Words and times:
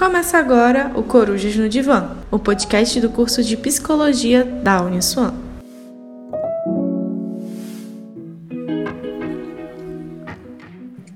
Começa 0.00 0.38
agora 0.38 0.90
o 0.94 1.02
Corujas 1.02 1.54
no 1.56 1.68
Divã, 1.68 2.16
o 2.30 2.38
podcast 2.38 2.98
do 3.02 3.10
curso 3.10 3.44
de 3.44 3.54
Psicologia 3.54 4.42
da 4.42 4.80
Uniswan. 4.80 5.34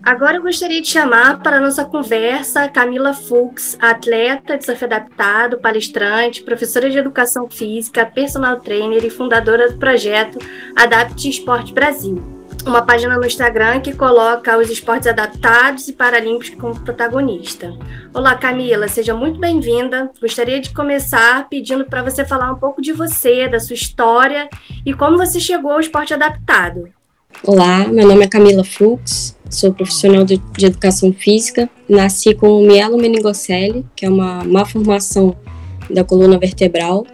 Agora 0.03 0.37
eu 0.37 0.43
gostaria 0.43 0.83
de 0.83 0.89
chamar 0.89 1.43
para 1.43 1.57
a 1.57 1.61
nossa 1.63 1.87
conversa 1.87 2.69
Camila 2.69 3.15
Fux, 3.15 3.75
atleta, 3.81 4.59
desafio 4.59 4.87
adaptado, 4.87 5.57
palestrante, 5.57 6.43
professora 6.43 6.91
de 6.91 6.99
educação 6.99 7.49
física, 7.49 8.05
personal 8.05 8.61
trainer 8.61 9.03
e 9.03 9.09
fundadora 9.09 9.73
do 9.73 9.79
projeto 9.79 10.39
Adapte 10.77 11.31
Esporte 11.31 11.73
Brasil 11.73 12.23
uma 12.67 12.83
página 12.83 13.17
no 13.17 13.27
Instagram 13.27 13.81
que 13.81 13.93
coloca 13.93 14.59
os 14.59 14.71
esportes 14.71 15.07
adaptados 15.07 15.89
e 15.89 15.93
paralímpicos 15.93 16.51
como 16.59 16.81
protagonista. 16.81 17.73
Olá, 18.13 18.35
Camila, 18.35 18.89
seja 18.89 19.15
muito 19.15 19.39
bem-vinda. 19.39 20.11
Gostaria 20.21 20.61
de 20.61 20.73
começar 20.73 21.49
pedindo 21.49 21.85
para 21.85 22.03
você 22.03 22.25
falar 22.25 22.53
um 22.53 22.57
pouco 22.57 22.81
de 22.81 22.93
você, 22.93 23.49
da 23.49 23.61
sua 23.61 23.75
história 23.75 24.49
e 24.85 24.95
como 24.95 25.19
você 25.19 25.39
chegou 25.39 25.73
ao 25.73 25.81
esporte 25.81 26.15
adaptado. 26.15 26.89
Olá, 27.43 27.87
meu 27.89 28.07
nome 28.07 28.25
é 28.25 28.29
Camila 28.29 28.65
Fux, 28.65 29.37
sou 29.51 29.73
profissional 29.73 30.25
de, 30.25 30.39
de 30.57 30.67
educação 30.67 31.13
física. 31.13 31.69
Nasci 31.89 32.35
com 32.35 32.65
mielomeningocele, 32.67 33.85
que 33.95 34.07
é 34.07 34.09
uma 34.09 34.43
má 34.45 34.65
formação 34.65 35.37
da 35.91 36.03
coluna 36.03 36.39
vertebral 36.39 37.07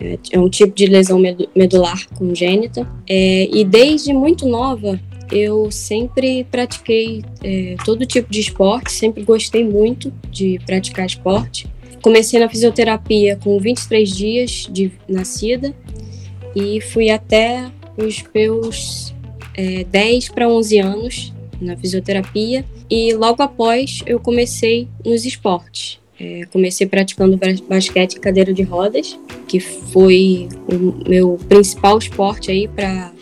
é, 0.00 0.38
um 0.38 0.48
tipo 0.48 0.74
de 0.74 0.86
lesão 0.86 1.20
medular 1.54 2.06
congênita. 2.14 2.86
É, 3.08 3.48
e 3.52 3.64
desde 3.64 4.12
muito 4.12 4.46
nova, 4.46 5.00
eu 5.30 5.70
sempre 5.70 6.44
pratiquei 6.44 7.24
é, 7.42 7.76
todo 7.84 8.06
tipo 8.06 8.30
de 8.30 8.40
esporte, 8.40 8.92
sempre 8.92 9.24
gostei 9.24 9.64
muito 9.64 10.12
de 10.30 10.60
praticar 10.66 11.06
esporte. 11.06 11.66
Comecei 12.02 12.38
na 12.38 12.48
fisioterapia 12.48 13.36
com 13.36 13.58
23 13.58 14.08
dias 14.08 14.68
de 14.70 14.92
nascida 15.08 15.74
e 16.54 16.80
fui 16.80 17.10
até 17.10 17.70
os 17.96 18.22
meus 18.34 19.14
é, 19.54 19.84
10 19.84 20.28
para 20.28 20.48
11 20.48 20.78
anos 20.78 21.32
na 21.60 21.76
fisioterapia 21.76 22.64
e 22.88 23.12
logo 23.14 23.42
após 23.42 24.02
eu 24.06 24.20
comecei 24.20 24.88
nos 25.04 25.24
esportes. 25.24 25.98
É, 26.18 26.46
comecei 26.50 26.86
praticando 26.86 27.38
basquete 27.68 28.14
em 28.14 28.20
cadeira 28.20 28.52
de 28.52 28.62
rodas, 28.62 29.18
que 29.46 29.60
foi 29.60 30.48
o 30.66 31.08
meu 31.08 31.38
principal 31.48 31.98
esporte 31.98 32.50
aí 32.50 32.66
para 32.66 33.12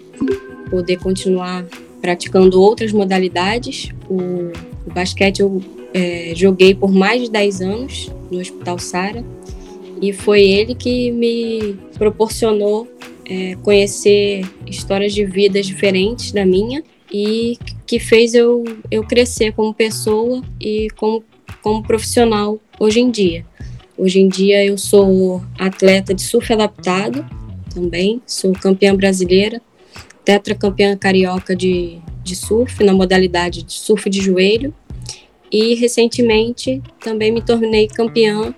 poder 0.70 0.98
continuar 0.98 1.64
praticando 2.00 2.60
outras 2.60 2.92
modalidades. 2.92 3.88
O, 4.08 4.52
o 4.86 4.92
basquete 4.92 5.40
eu 5.40 5.60
é, 5.92 6.32
joguei 6.36 6.74
por 6.74 6.92
mais 6.92 7.22
de 7.22 7.30
10 7.30 7.60
anos 7.62 8.10
no 8.30 8.40
Hospital 8.40 8.78
Sara 8.78 9.24
e 10.00 10.12
foi 10.12 10.42
ele 10.42 10.74
que 10.74 11.10
me 11.10 11.76
proporcionou 11.96 12.86
é, 13.24 13.56
conhecer 13.62 14.44
histórias 14.66 15.14
de 15.14 15.24
vidas 15.24 15.66
diferentes 15.66 16.30
da 16.32 16.44
minha 16.44 16.82
e 17.10 17.56
que 17.86 17.98
fez 17.98 18.34
eu, 18.34 18.64
eu 18.90 19.04
crescer 19.04 19.52
como 19.52 19.72
pessoa 19.72 20.42
e 20.60 20.88
como, 20.96 21.24
como 21.62 21.82
profissional 21.82 22.58
hoje 22.78 23.00
em 23.00 23.10
dia. 23.10 23.44
Hoje 23.96 24.20
em 24.20 24.28
dia 24.28 24.64
eu 24.64 24.76
sou 24.76 25.42
atleta 25.58 26.12
de 26.12 26.22
surf 26.22 26.52
adaptado 26.52 27.24
também, 27.72 28.20
sou 28.26 28.52
campeã 28.52 28.94
brasileira, 28.94 29.60
tetracampeã 30.24 30.96
carioca 30.96 31.54
de, 31.54 31.98
de 32.22 32.36
surf 32.36 32.82
na 32.82 32.92
modalidade 32.92 33.62
de 33.62 33.72
surf 33.72 34.08
de 34.08 34.20
joelho 34.20 34.72
e 35.50 35.74
recentemente 35.74 36.82
também 37.00 37.30
me 37.30 37.42
tornei 37.42 37.86
campeã 37.86 38.54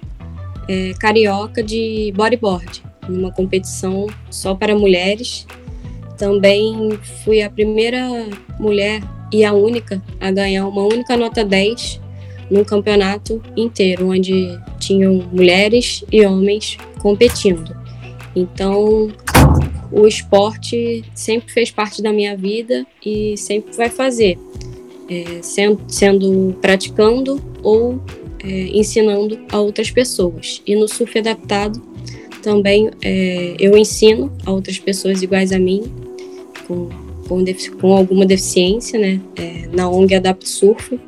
é, 0.68 0.92
carioca 0.98 1.62
de 1.62 2.12
bodyboard, 2.16 2.82
numa 3.08 3.32
competição 3.32 4.06
só 4.30 4.54
para 4.54 4.76
mulheres. 4.76 5.46
Também 6.16 6.98
fui 7.22 7.42
a 7.42 7.50
primeira 7.50 8.00
mulher 8.58 9.02
e 9.32 9.44
a 9.44 9.52
única 9.52 10.02
a 10.18 10.30
ganhar 10.30 10.66
uma 10.66 10.82
única 10.82 11.16
nota 11.16 11.44
10 11.44 12.00
num 12.50 12.64
campeonato 12.64 13.42
inteiro, 13.56 14.08
onde 14.10 14.58
tinham 14.78 15.28
mulheres 15.32 16.04
e 16.10 16.24
homens 16.24 16.76
competindo. 17.00 17.76
Então, 18.34 19.08
o 19.90 20.06
esporte 20.06 21.04
sempre 21.14 21.52
fez 21.52 21.70
parte 21.70 22.02
da 22.02 22.12
minha 22.12 22.36
vida 22.36 22.86
e 23.04 23.36
sempre 23.36 23.74
vai 23.74 23.88
fazer, 23.88 24.38
é, 25.08 25.40
sendo, 25.42 25.80
sendo 25.88 26.56
praticando 26.60 27.40
ou 27.62 28.00
é, 28.42 28.48
ensinando 28.72 29.38
a 29.50 29.60
outras 29.60 29.90
pessoas. 29.90 30.62
E 30.66 30.74
no 30.74 30.86
surf 30.88 31.18
adaptado 31.18 31.80
também 32.42 32.90
é, 33.02 33.56
eu 33.58 33.76
ensino 33.76 34.32
a 34.44 34.52
outras 34.52 34.78
pessoas 34.78 35.22
iguais 35.22 35.50
a 35.50 35.58
mim, 35.58 35.84
com, 36.66 36.88
com, 37.26 37.44
com 37.80 37.96
alguma 37.96 38.24
deficiência, 38.24 38.98
né? 38.98 39.20
É, 39.36 39.68
na 39.72 39.88
ONG 39.88 40.14
Adapt 40.14 40.48
Surf, 40.48 40.98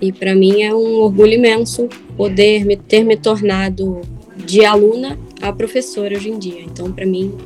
e 0.00 0.12
para 0.12 0.34
mim 0.34 0.62
é 0.62 0.74
um 0.74 1.00
orgulho 1.00 1.32
imenso 1.32 1.88
poder 2.16 2.64
me, 2.64 2.76
ter 2.76 3.04
me 3.04 3.16
tornado 3.16 4.00
de 4.36 4.64
aluna 4.64 5.18
a 5.42 5.52
professora 5.52 6.16
hoje 6.16 6.30
em 6.30 6.38
dia. 6.38 6.62
Então, 6.62 6.92
para 6.92 7.04
mim, 7.04 7.36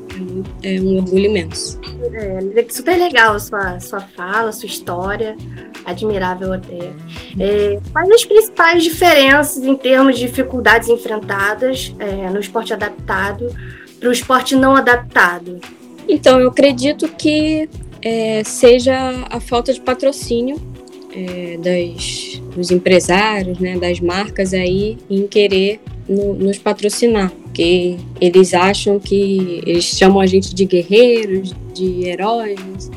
é, 0.63 0.77
é, 0.77 0.81
um 0.81 0.97
orgulho 0.97 1.27
imenso. 1.27 1.81
É, 2.13 2.67
super 2.69 2.97
legal 2.99 3.35
a 3.35 3.39
sua, 3.39 3.81
sua 3.81 4.01
fala, 4.01 4.53
sua 4.53 4.67
história, 4.67 5.37
admirável 5.85 6.53
até. 6.53 6.93
É, 7.39 7.81
quais 7.93 8.11
as 8.11 8.25
principais 8.25 8.85
diferenças 8.85 9.65
em 9.65 9.77
termos 9.77 10.19
de 10.19 10.27
dificuldades 10.27 10.89
enfrentadas 10.89 11.95
é, 11.99 12.31
no 12.31 12.41
esporte 12.41 12.73
adaptado 12.73 13.55
para 13.99 14.09
o 14.09 14.13
esporte 14.13 14.55
não 14.55 14.77
adaptado? 14.77 15.59
Então, 16.09 16.41
eu 16.41 16.49
acredito 16.49 17.09
que 17.09 17.69
é, 18.03 18.43
seja 18.45 19.27
a 19.31 19.41
falta 19.41 19.73
de 19.73 19.81
patrocínio 19.81 20.57
é, 21.13 21.57
das, 21.59 22.41
dos 22.55 22.71
empresários, 22.71 23.59
né, 23.59 23.79
das 23.79 24.01
marcas 24.01 24.55
aí 24.55 24.99
em 25.09 25.27
querer 25.27 25.81
no, 26.09 26.35
nos 26.35 26.59
patrocinar, 26.59 27.31
porque 27.31 27.97
eles 28.21 28.55
acham 28.55 28.99
que 28.99 29.63
eles 29.67 29.85
chamam 29.85 30.21
a 30.21 30.27
gente 30.27 30.55
de 30.55 30.65
guerreiros, 30.65 31.55
de 31.75 32.09
heróis, 32.09 32.91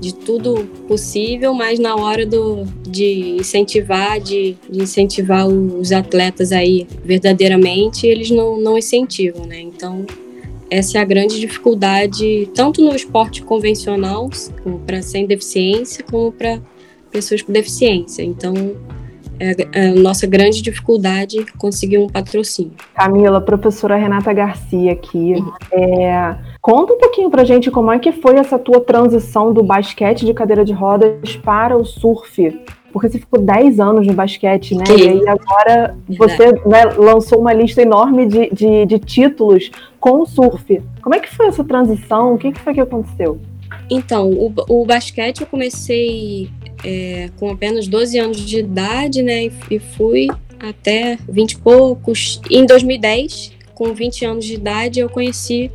de 0.00 0.14
tudo 0.14 0.64
possível, 0.86 1.52
mas 1.52 1.78
na 1.78 1.96
hora 1.96 2.24
do, 2.24 2.64
de 2.88 3.36
incentivar, 3.38 4.20
de, 4.20 4.56
de 4.70 4.82
incentivar 4.82 5.46
os 5.46 5.90
atletas 5.90 6.52
aí 6.52 6.86
verdadeiramente, 7.04 8.06
eles 8.06 8.30
não, 8.30 8.60
não 8.60 8.78
incentivam, 8.78 9.44
né? 9.44 9.60
Então 9.60 10.06
essa 10.70 10.98
é 10.98 11.00
a 11.00 11.04
grande 11.04 11.40
dificuldade, 11.40 12.48
tanto 12.54 12.82
no 12.82 12.94
esporte 12.94 13.42
convencional, 13.42 14.28
para 14.86 15.00
sem 15.00 15.26
deficiência, 15.26 16.04
como 16.04 16.30
para 16.30 16.60
pessoas 17.10 17.42
com 17.42 17.52
deficiência. 17.52 18.22
Então, 18.22 18.54
é, 19.40 19.54
é 19.72 19.88
a 19.88 19.94
nossa 19.94 20.26
grande 20.26 20.60
dificuldade 20.60 21.44
conseguir 21.56 21.98
um 21.98 22.08
patrocínio. 22.08 22.72
Camila, 22.94 23.40
professora 23.40 23.96
Renata 23.96 24.32
Garcia 24.32 24.92
aqui. 24.92 25.34
Uhum. 25.34 25.52
É, 25.72 26.36
conta 26.60 26.94
um 26.94 26.98
pouquinho 26.98 27.30
pra 27.30 27.44
gente 27.44 27.70
como 27.70 27.90
é 27.92 27.98
que 27.98 28.12
foi 28.12 28.36
essa 28.36 28.58
tua 28.58 28.80
transição 28.80 29.52
do 29.52 29.62
basquete 29.62 30.26
de 30.26 30.34
cadeira 30.34 30.64
de 30.64 30.72
rodas 30.72 31.36
para 31.36 31.76
o 31.76 31.84
surf. 31.84 32.60
Porque 32.92 33.10
você 33.10 33.18
ficou 33.18 33.40
10 33.40 33.80
anos 33.80 34.06
no 34.06 34.14
basquete, 34.14 34.74
né? 34.74 34.84
E 34.88 35.08
aí 35.08 35.28
agora 35.28 35.96
você 36.08 36.52
né, 36.66 36.84
lançou 36.96 37.38
uma 37.38 37.52
lista 37.52 37.82
enorme 37.82 38.26
de, 38.26 38.50
de, 38.50 38.86
de 38.86 38.98
títulos 38.98 39.70
com 40.00 40.22
o 40.22 40.26
surf. 40.26 40.82
Como 41.02 41.14
é 41.14 41.20
que 41.20 41.28
foi 41.28 41.46
essa 41.46 41.62
transição? 41.62 42.34
O 42.34 42.38
que, 42.38 42.50
que 42.50 42.60
foi 42.60 42.74
que 42.74 42.80
aconteceu? 42.80 43.38
Então, 43.90 44.30
o, 44.30 44.52
o 44.68 44.86
basquete 44.86 45.42
eu 45.42 45.46
comecei 45.46 46.50
é, 46.84 47.30
com 47.38 47.50
apenas 47.50 47.86
12 47.86 48.18
anos 48.18 48.40
de 48.40 48.58
idade, 48.58 49.22
né? 49.22 49.50
E 49.70 49.78
fui 49.78 50.28
até 50.60 51.18
20 51.28 51.52
e 51.52 51.58
poucos. 51.58 52.40
Em 52.50 52.66
2010, 52.66 53.52
com 53.74 53.92
20 53.94 54.24
anos 54.24 54.44
de 54.44 54.54
idade, 54.54 55.00
eu 55.00 55.08
conheci 55.08 55.70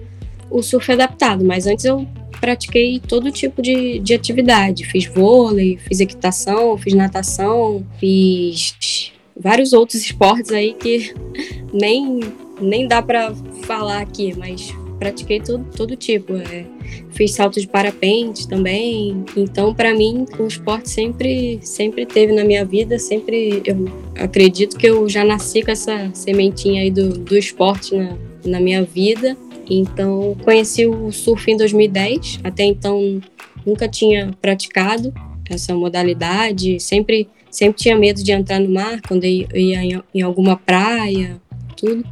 o 0.50 0.62
surf 0.62 0.92
adaptado, 0.92 1.44
mas 1.44 1.66
antes 1.66 1.86
eu 1.86 2.08
pratiquei 2.40 3.00
todo 3.00 3.32
tipo 3.32 3.62
de, 3.62 4.00
de 4.00 4.14
atividade. 4.14 4.86
Fiz 4.86 5.06
vôlei, 5.06 5.78
fiz 5.78 6.00
equitação, 6.00 6.78
fiz 6.78 6.94
natação, 6.94 7.86
fiz 8.00 9.12
vários 9.40 9.74
outros 9.74 10.02
esportes 10.02 10.52
aí 10.52 10.74
que 10.74 11.14
nem, 11.74 12.20
nem 12.62 12.88
dá 12.88 13.02
para 13.02 13.34
falar 13.66 14.02
aqui, 14.02 14.34
mas 14.38 14.74
pratiquei 15.04 15.42
todo, 15.42 15.66
todo 15.76 15.96
tipo. 15.98 16.34
É, 16.38 16.66
fiz 17.10 17.32
salto 17.34 17.60
de 17.60 17.68
parapente 17.68 18.48
também. 18.48 19.26
Então, 19.36 19.74
para 19.74 19.94
mim, 19.94 20.26
o 20.40 20.48
esporte 20.48 20.90
sempre, 20.90 21.60
sempre 21.62 22.06
teve 22.06 22.32
na 22.32 22.46
minha 22.46 22.64
vida. 22.64 22.98
Sempre, 22.98 23.62
eu 23.66 23.86
acredito 24.16 24.78
que 24.78 24.88
eu 24.88 25.10
já 25.10 25.26
nasci 25.26 25.62
com 25.62 25.72
essa 25.72 26.10
sementinha 26.14 26.82
aí 26.82 26.90
do, 26.90 27.10
do 27.10 27.38
esporte 27.38 27.94
na, 27.94 28.18
na 28.46 28.60
minha 28.62 28.84
vida. 28.84 29.36
Então, 29.70 30.38
conheci 30.42 30.86
o 30.86 31.12
surf 31.12 31.52
em 31.52 31.58
2010. 31.58 32.40
Até 32.44 32.64
então, 32.64 33.22
nunca 33.66 33.90
tinha 33.90 34.34
praticado 34.42 35.14
essa 35.50 35.76
modalidade. 35.76 36.80
Sempre 36.80 37.28
sempre 37.52 37.78
tinha 37.78 37.96
medo 37.96 38.24
de 38.24 38.32
entrar 38.32 38.60
no 38.60 38.70
mar 38.70 39.00
quando 39.08 39.26
eu 39.26 39.48
ia 39.54 39.84
em, 39.84 40.02
em 40.16 40.22
alguma 40.24 40.58
praia, 40.58 41.40
tudo. 41.76 42.04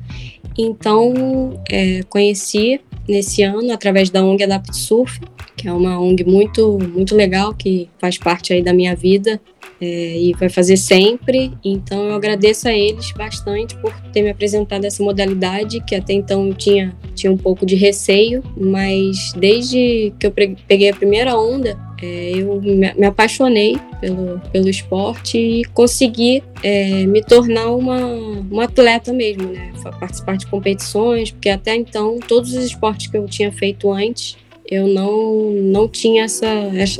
Então, 0.57 1.61
é, 1.69 2.01
conheci 2.09 2.81
nesse 3.07 3.43
ano 3.43 3.71
através 3.71 4.09
da 4.09 4.23
ONG 4.23 4.43
Adapt 4.43 4.75
Surf, 4.75 5.19
que 5.55 5.67
é 5.67 5.73
uma 5.73 5.99
ONG 5.99 6.23
muito, 6.23 6.79
muito 6.79 7.15
legal 7.15 7.53
que 7.53 7.89
faz 7.99 8.17
parte 8.17 8.53
aí 8.53 8.63
da 8.63 8.73
minha 8.73 8.95
vida 8.95 9.39
é, 9.81 10.17
e 10.17 10.33
vai 10.33 10.49
fazer 10.49 10.77
sempre. 10.77 11.51
Então 11.63 12.05
eu 12.05 12.15
agradeço 12.15 12.67
a 12.67 12.73
eles 12.73 13.11
bastante 13.11 13.75
por 13.77 13.93
ter 14.13 14.21
me 14.21 14.29
apresentado 14.29 14.85
essa 14.85 15.03
modalidade, 15.03 15.83
que 15.85 15.95
até 15.95 16.13
então 16.13 16.47
eu 16.47 16.53
tinha, 16.53 16.95
tinha 17.15 17.31
um 17.31 17.37
pouco 17.37 17.65
de 17.65 17.75
receio, 17.75 18.43
mas 18.55 19.33
desde 19.33 20.13
que 20.19 20.27
eu 20.27 20.31
peguei 20.67 20.89
a 20.89 20.95
primeira 20.95 21.37
onda, 21.37 21.77
é, 22.01 22.31
eu 22.35 22.61
me, 22.61 23.05
apaixonei 23.05 23.77
pelo, 23.99 24.39
pelo 24.51 24.69
esporte 24.69 25.37
e 25.37 25.65
consegui 25.65 26.43
é, 26.63 27.05
me 27.05 27.23
tornar 27.23 27.71
uma, 27.71 27.97
uma 27.97 28.63
atleta 28.65 29.13
mesmo, 29.13 29.47
né? 29.47 29.71
Participar 29.99 30.37
de 30.37 30.47
competições, 30.47 31.31
porque 31.31 31.49
até 31.49 31.75
então 31.75 32.19
todos 32.27 32.53
os 32.53 32.63
esportes 32.63 33.07
que 33.07 33.17
eu 33.17 33.25
tinha 33.25 33.51
feito 33.51 33.91
antes 33.91 34.37
eu 34.71 34.87
não, 34.87 35.51
não 35.51 35.85
tinha 35.85 36.23
essa, 36.23 36.47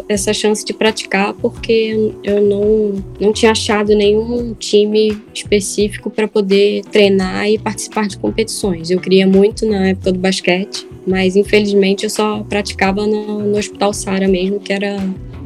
essa 0.09 0.33
chance 0.33 0.65
de 0.65 0.73
praticar 0.73 1.33
porque 1.33 2.12
eu 2.21 2.41
não, 2.41 3.01
não 3.18 3.31
tinha 3.31 3.53
achado 3.53 3.95
nenhum 3.95 4.53
time 4.53 5.18
específico 5.33 6.09
para 6.09 6.27
poder 6.27 6.83
treinar 6.91 7.50
e 7.50 7.57
participar 7.57 8.09
de 8.09 8.18
competições. 8.18 8.91
Eu 8.91 9.00
queria 9.00 9.25
muito 9.25 9.65
na 9.65 9.88
época 9.88 10.12
do 10.12 10.19
basquete, 10.19 10.85
mas 11.07 11.38
infelizmente 11.38 12.03
eu 12.03 12.09
só 12.09 12.44
praticava 12.44 13.07
no, 13.07 13.39
no 13.39 13.57
Hospital 13.57 13.94
Sara 13.94 14.27
mesmo, 14.27 14.59
que 14.59 14.74
era 14.74 14.97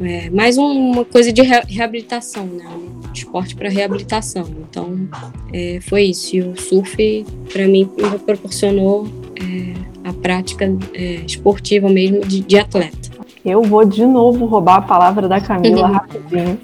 é, 0.01 0.27
mais 0.31 0.57
uma 0.57 1.05
coisa 1.05 1.31
de 1.31 1.43
reabilitação, 1.43 2.47
né? 2.47 2.65
Um 2.67 3.13
esporte 3.13 3.55
para 3.55 3.69
reabilitação. 3.69 4.49
Então, 4.67 5.07
é, 5.53 5.79
foi 5.79 6.05
isso. 6.05 6.35
E 6.35 6.41
o 6.41 6.59
surf, 6.59 7.25
para 7.53 7.67
mim, 7.67 7.87
me 7.95 8.19
proporcionou 8.19 9.07
é, 9.39 9.94
a 10.05 10.13
prática 10.13 10.71
é, 10.93 11.21
esportiva 11.25 11.89
mesmo 11.89 12.21
de, 12.21 12.41
de, 12.41 12.59
atleta. 12.59 13.09
Eu 13.43 13.63
vou 13.63 13.83
de 13.83 14.05
novo 14.05 14.45
roubar 14.45 14.77
a 14.77 14.81
palavra 14.81 15.27
da 15.27 15.41
Camila 15.41 15.87
rapidinho. 15.89 16.59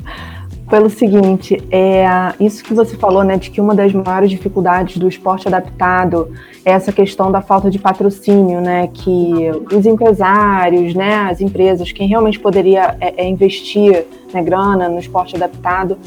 Pelo 0.69 0.89
seguinte, 0.89 1.61
é 1.69 2.05
isso 2.39 2.63
que 2.63 2.73
você 2.73 2.95
falou, 2.95 3.25
né, 3.25 3.35
de 3.35 3.49
que 3.49 3.59
uma 3.59 3.75
das 3.75 3.91
maiores 3.91 4.29
dificuldades 4.29 4.95
do 4.97 5.09
esporte 5.09 5.47
adaptado 5.47 6.31
é 6.63 6.71
essa 6.71 6.93
questão 6.93 7.29
da 7.29 7.41
falta 7.41 7.69
de 7.69 7.77
patrocínio, 7.77 8.61
né, 8.61 8.87
que 8.87 9.51
os 9.73 9.85
empresários, 9.85 10.93
né, 10.93 11.27
as 11.29 11.41
empresas, 11.41 11.91
quem 11.91 12.07
realmente 12.07 12.39
poderia 12.39 12.95
é, 13.01 13.25
é 13.25 13.27
investir 13.27 14.05
né, 14.33 14.41
grana 14.41 14.87
no 14.87 14.97
esporte 14.97 15.35
adaptado, 15.35 15.97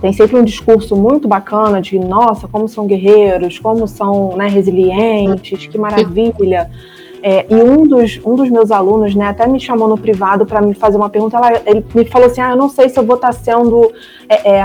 tem 0.00 0.12
sempre 0.12 0.36
um 0.36 0.44
discurso 0.44 0.96
muito 0.96 1.28
bacana 1.28 1.80
de 1.80 1.98
nossa, 1.98 2.48
como 2.48 2.68
são 2.68 2.86
guerreiros, 2.86 3.58
como 3.58 3.86
são 3.86 4.36
né, 4.36 4.48
resilientes, 4.48 5.66
que 5.66 5.76
maravilha. 5.78 6.70
É, 7.22 7.44
e 7.50 7.54
um 7.54 7.86
dos, 7.86 8.18
um 8.24 8.34
dos 8.34 8.48
meus 8.48 8.70
alunos, 8.70 9.14
né, 9.14 9.28
até 9.28 9.46
me 9.46 9.60
chamou 9.60 9.86
no 9.86 9.98
privado 9.98 10.46
para 10.46 10.62
me 10.62 10.72
fazer 10.72 10.96
uma 10.96 11.10
pergunta. 11.10 11.36
Ela, 11.36 11.60
ele 11.66 11.84
me 11.94 12.04
falou 12.06 12.28
assim: 12.28 12.40
Ah, 12.40 12.52
eu 12.52 12.56
não 12.56 12.68
sei 12.68 12.88
se 12.88 12.98
eu 12.98 13.04
vou 13.04 13.16
estar 13.16 13.28
tá 13.28 13.32
sendo 13.32 13.92
é, 14.26 14.52
é, 14.52 14.62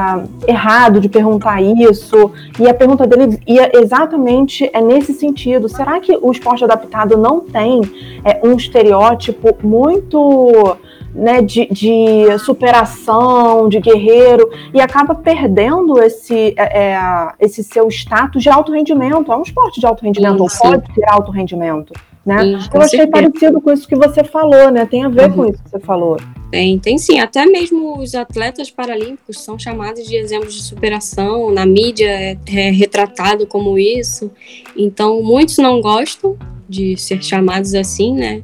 errado 0.48 1.02
de 1.02 1.10
perguntar 1.10 1.62
isso. 1.62 2.32
E 2.58 2.68
a 2.70 2.74
pergunta 2.74 3.06
dele 3.06 3.38
ia 3.46 3.70
exatamente 3.78 4.70
é 4.72 4.80
nesse 4.80 5.14
sentido: 5.14 5.68
será 5.68 6.00
que 6.00 6.18
o 6.22 6.32
esporte 6.32 6.64
adaptado 6.64 7.18
não 7.18 7.42
tem 7.42 7.82
é, 8.24 8.40
um 8.42 8.56
estereótipo 8.56 9.54
muito 9.62 10.78
né, 11.16 11.42
de, 11.42 11.68
de, 11.68 12.38
superação, 12.40 13.70
de 13.70 13.80
guerreiro, 13.80 14.50
e 14.74 14.82
acaba 14.82 15.16
perdendo 15.16 16.02
esse, 16.04 16.54
é, 16.58 16.92
é 16.92 17.32
esse 17.40 17.64
seu 17.64 17.88
status 17.88 18.44
de 18.44 18.50
alto 18.50 18.72
rendimento. 18.72 19.32
É 19.32 19.38
um 19.38 19.44
esporte 19.44 19.80
de 19.80 19.86
alto 19.86 20.04
rendimento, 20.04 20.42
ou 20.42 20.50
pode 20.50 20.94
ser 20.94 21.10
alto 21.10 21.32
rendimento. 21.32 21.94
Né? 22.26 22.44
Isso, 22.44 22.70
Eu 22.74 22.82
achei 22.82 23.00
certeza. 23.00 23.12
parecido 23.12 23.62
com 23.62 23.72
isso 23.72 23.88
que 23.88 23.96
você 23.96 24.24
falou, 24.24 24.72
né? 24.72 24.86
Tem 24.88 25.04
a 25.04 25.10
ver 25.10 25.30
uhum. 25.30 25.36
com 25.36 25.46
isso 25.46 25.64
que 25.64 25.70
você 25.70 25.80
falou. 25.80 26.18
Tem, 26.50 26.80
tem 26.80 26.98
sim. 26.98 27.20
Até 27.20 27.46
mesmo 27.46 28.00
os 28.00 28.16
atletas 28.16 28.72
paralímpicos 28.72 29.44
são 29.44 29.60
chamados 29.60 30.08
de 30.08 30.16
exemplos 30.16 30.56
de 30.56 30.64
superação. 30.64 31.52
Na 31.52 31.68
mídia 31.68 32.10
é, 32.10 32.38
é 32.48 32.72
retratado 32.72 33.46
como 33.46 33.78
isso. 33.78 34.32
Então, 34.76 35.22
muitos 35.22 35.60
não 35.60 35.80
gostam 35.80 36.36
de 36.68 36.98
ser 36.98 37.24
chamados 37.24 37.76
assim, 37.76 38.16
né? 38.16 38.42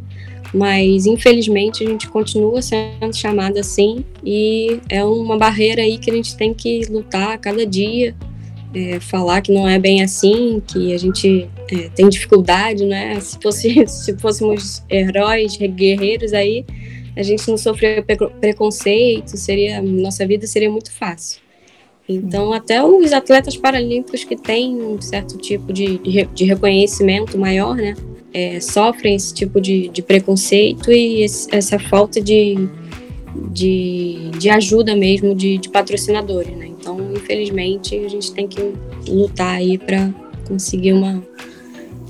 Mas 0.54 1.06
infelizmente 1.06 1.84
a 1.84 1.90
gente 1.90 2.10
continua 2.10 2.62
sendo 2.62 3.16
chamada 3.16 3.60
assim 3.60 4.04
e 4.24 4.80
é 4.90 5.04
uma 5.04 5.38
barreira 5.38 5.82
aí 5.82 5.98
que 5.98 6.12
a 6.12 6.14
gente 6.14 6.36
tem 6.36 6.54
que 6.54 6.82
lutar 6.90 7.32
a 7.32 7.38
cada 7.38 7.66
dia, 7.66 8.16
é, 8.74 9.00
falar 9.00 9.42
que 9.42 9.52
não 9.52 9.68
é 9.68 9.78
bem 9.78 10.02
assim, 10.02 10.62
que 10.66 10.94
a 10.94 10.98
gente 10.98 11.48
é, 11.72 11.90
tem 11.90 12.08
dificuldade, 12.10 12.86
né? 12.86 13.20
Se, 13.20 13.38
fosse, 13.42 13.88
se 13.88 14.18
fôssemos 14.18 14.84
heróis, 14.90 15.58
guerreiros 15.58 16.34
aí, 16.34 16.66
a 17.16 17.24
gente 17.24 17.48
não 17.50 17.58
sofreria 17.58 18.04
preconceito, 18.40 19.36
seria 19.38 19.82
nossa 19.82 20.26
vida 20.26 20.48
seria 20.48 20.70
muito 20.70 20.92
fácil. 20.92 21.42
Então, 22.16 22.54
até 22.54 22.84
os 22.84 23.14
atletas 23.14 23.56
paralímpicos 23.58 24.24
que 24.24 24.36
têm 24.36 24.82
um 24.82 25.02
certo 25.02 25.38
tipo 25.38 25.72
de, 25.72 25.98
de, 26.34 26.46
reconhecimento 26.46 27.38
maior, 27.38 27.76
né? 27.76 27.96
é, 28.34 28.60
sofrem 28.60 29.16
esse 29.16 29.34
tipo 29.34 29.60
de, 29.60 29.90
de 29.90 30.02
preconceito 30.02 30.92
e 30.92 31.24
esse, 31.24 31.54
essa 31.54 31.78
falta 31.78 32.22
de, 32.22 32.68
de, 33.52 34.32
de 34.38 34.50
ajuda 34.50 34.96
mesmo 34.96 35.36
de, 35.36 35.58
de 35.58 35.70
patrocinadores, 35.70 36.56
né? 36.56 36.68
Então, 36.68 36.98
infelizmente, 37.14 37.96
a 37.98 38.08
gente 38.08 38.32
tem 38.32 38.48
que 38.48 38.74
lutar 39.08 39.56
aí 39.56 39.78
para 39.78 40.10
conseguir 40.48 40.94
uma, 40.94 41.22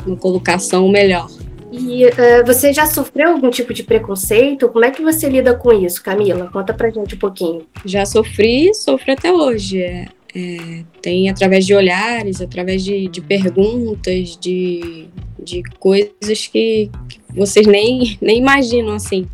uma 0.06 0.16
colocação 0.16 0.88
melhor. 0.90 1.30
E 1.72 2.06
uh, 2.06 2.46
você 2.46 2.74
já 2.74 2.86
sofreu 2.86 3.30
algum 3.30 3.50
tipo 3.50 3.74
de 3.74 3.84
preconceito? 3.84 4.68
Como 4.68 4.84
é 4.84 4.92
que 4.92 5.02
você 5.02 5.30
lida 5.30 5.56
com 5.56 5.72
isso, 5.72 6.04
Camila? 6.04 6.50
Conta 6.52 6.74
pra 6.74 6.90
gente 6.90 7.16
um 7.16 7.18
pouquinho. 7.18 7.66
Já 7.86 8.06
sofri, 8.06 8.74
sofro 8.74 9.14
até 9.14 9.32
hoje. 9.32 9.82
É, 9.82 10.06
é, 10.36 10.84
tem 11.02 11.30
através 11.30 11.66
de 11.66 11.74
olhares, 11.74 12.42
através 12.42 12.84
de, 12.84 13.08
de 13.08 13.22
perguntas, 13.22 14.38
de, 14.38 15.08
de 15.42 15.64
coisas 15.80 16.48
que, 16.48 16.90
que 17.08 17.20
vocês 17.34 17.66
nem, 17.66 18.18
nem 18.22 18.38
imaginam, 18.38 18.94
assim. 18.94 19.26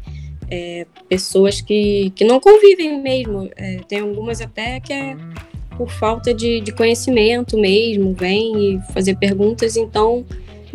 É, 0.50 0.86
pessoas 1.10 1.60
que, 1.60 2.12
que 2.16 2.24
não 2.24 2.40
convivem 2.40 3.02
mesmo. 3.02 3.50
É, 3.56 3.80
tem 3.88 4.00
algumas 4.00 4.42
até 4.42 4.80
que 4.80 4.94
é 4.94 5.18
por 5.76 5.90
falta 5.90 6.34
de, 6.34 6.60
de 6.60 6.72
conhecimento 6.72 7.58
mesmo, 7.58 8.14
vem 8.14 8.74
e 8.76 8.94
fazer 8.94 9.16
perguntas, 9.16 9.78
então 9.78 10.26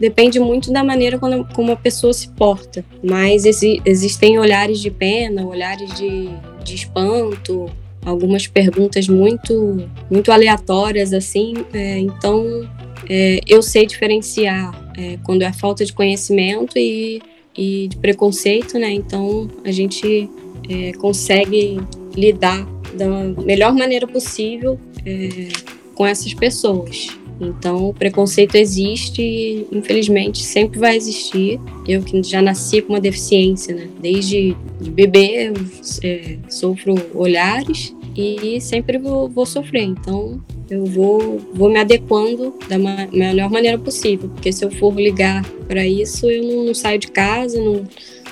depende 0.02 0.40
muito 0.40 0.73
da 0.73 0.82
maneira 0.82 1.16
como, 1.16 1.44
como 1.54 1.71
a 1.71 1.76
pessoa 1.76 2.12
se 2.12 2.28
porta. 2.30 2.85
Mas 3.04 3.44
exi, 3.44 3.80
existem 3.85 4.37
olhares 4.37 4.80
de 4.80 4.90
pena, 4.90 5.47
olhares 5.47 5.94
de, 5.94 6.28
de 6.64 6.75
espanto, 6.75 7.71
algumas 8.04 8.49
perguntas 8.49 9.06
muito, 9.06 9.88
muito 10.11 10.32
aleatórias, 10.32 11.12
assim, 11.12 11.54
é, 11.73 11.99
então 11.99 12.68
é, 13.09 13.38
eu 13.47 13.62
sei 13.62 13.87
diferenciar 13.87 14.75
é, 14.99 15.18
quando 15.23 15.42
é 15.42 15.52
falta 15.52 15.85
de 15.85 15.92
conhecimento 15.92 16.76
e, 16.76 17.23
e 17.56 17.87
de 17.87 17.97
preconceito, 17.99 18.80
né? 18.80 18.90
Então 18.92 19.49
a 19.64 19.71
gente 19.71 20.28
é, 20.68 20.92
consegue 20.94 21.80
lidar 22.16 22.66
da 22.99 23.06
melhor 23.44 23.73
maneira 23.73 24.09
possível 24.09 24.80
é, 25.06 25.49
com 25.94 26.04
essas 26.04 26.35
pessoas. 26.35 27.22
Então, 27.41 27.89
o 27.89 27.95
preconceito 27.95 28.55
existe 28.57 29.23
e, 29.23 29.67
infelizmente, 29.73 30.43
sempre 30.43 30.79
vai 30.79 30.97
existir. 30.97 31.61
Eu 31.87 32.03
que 32.03 32.23
já 32.23 32.41
nasci 32.41 32.81
com 32.83 32.93
uma 32.93 33.01
deficiência, 33.01 33.75
né? 33.75 33.89
Desde 34.01 34.57
de 34.81 34.91
bebê, 34.91 35.49
eu 35.49 35.55
é, 36.03 36.39
sofro 36.49 36.95
olhares 37.15 37.95
e 38.17 38.61
sempre 38.61 38.99
vou, 38.99 39.29
vou, 39.29 39.47
sofrer. 39.47 39.85
Então, 39.85 40.41
eu 40.71 40.85
vou, 40.85 41.41
vou 41.53 41.71
me 41.71 41.79
adequando 41.79 42.55
da 42.69 42.79
ma 42.79 43.09
melhor 43.12 43.51
maneira 43.51 43.79
possível, 43.79 44.29
porque 44.29 44.53
se 44.53 44.65
eu 44.65 44.71
for 44.71 44.95
ligar 44.95 45.45
para 45.67 45.87
isso, 45.87 46.31
eu 46.31 46.43
não, 46.43 46.65
não, 46.67 46.75
saio 46.75 46.99
de 46.99 47.09
casa, 47.09 47.59
não, 47.59 47.85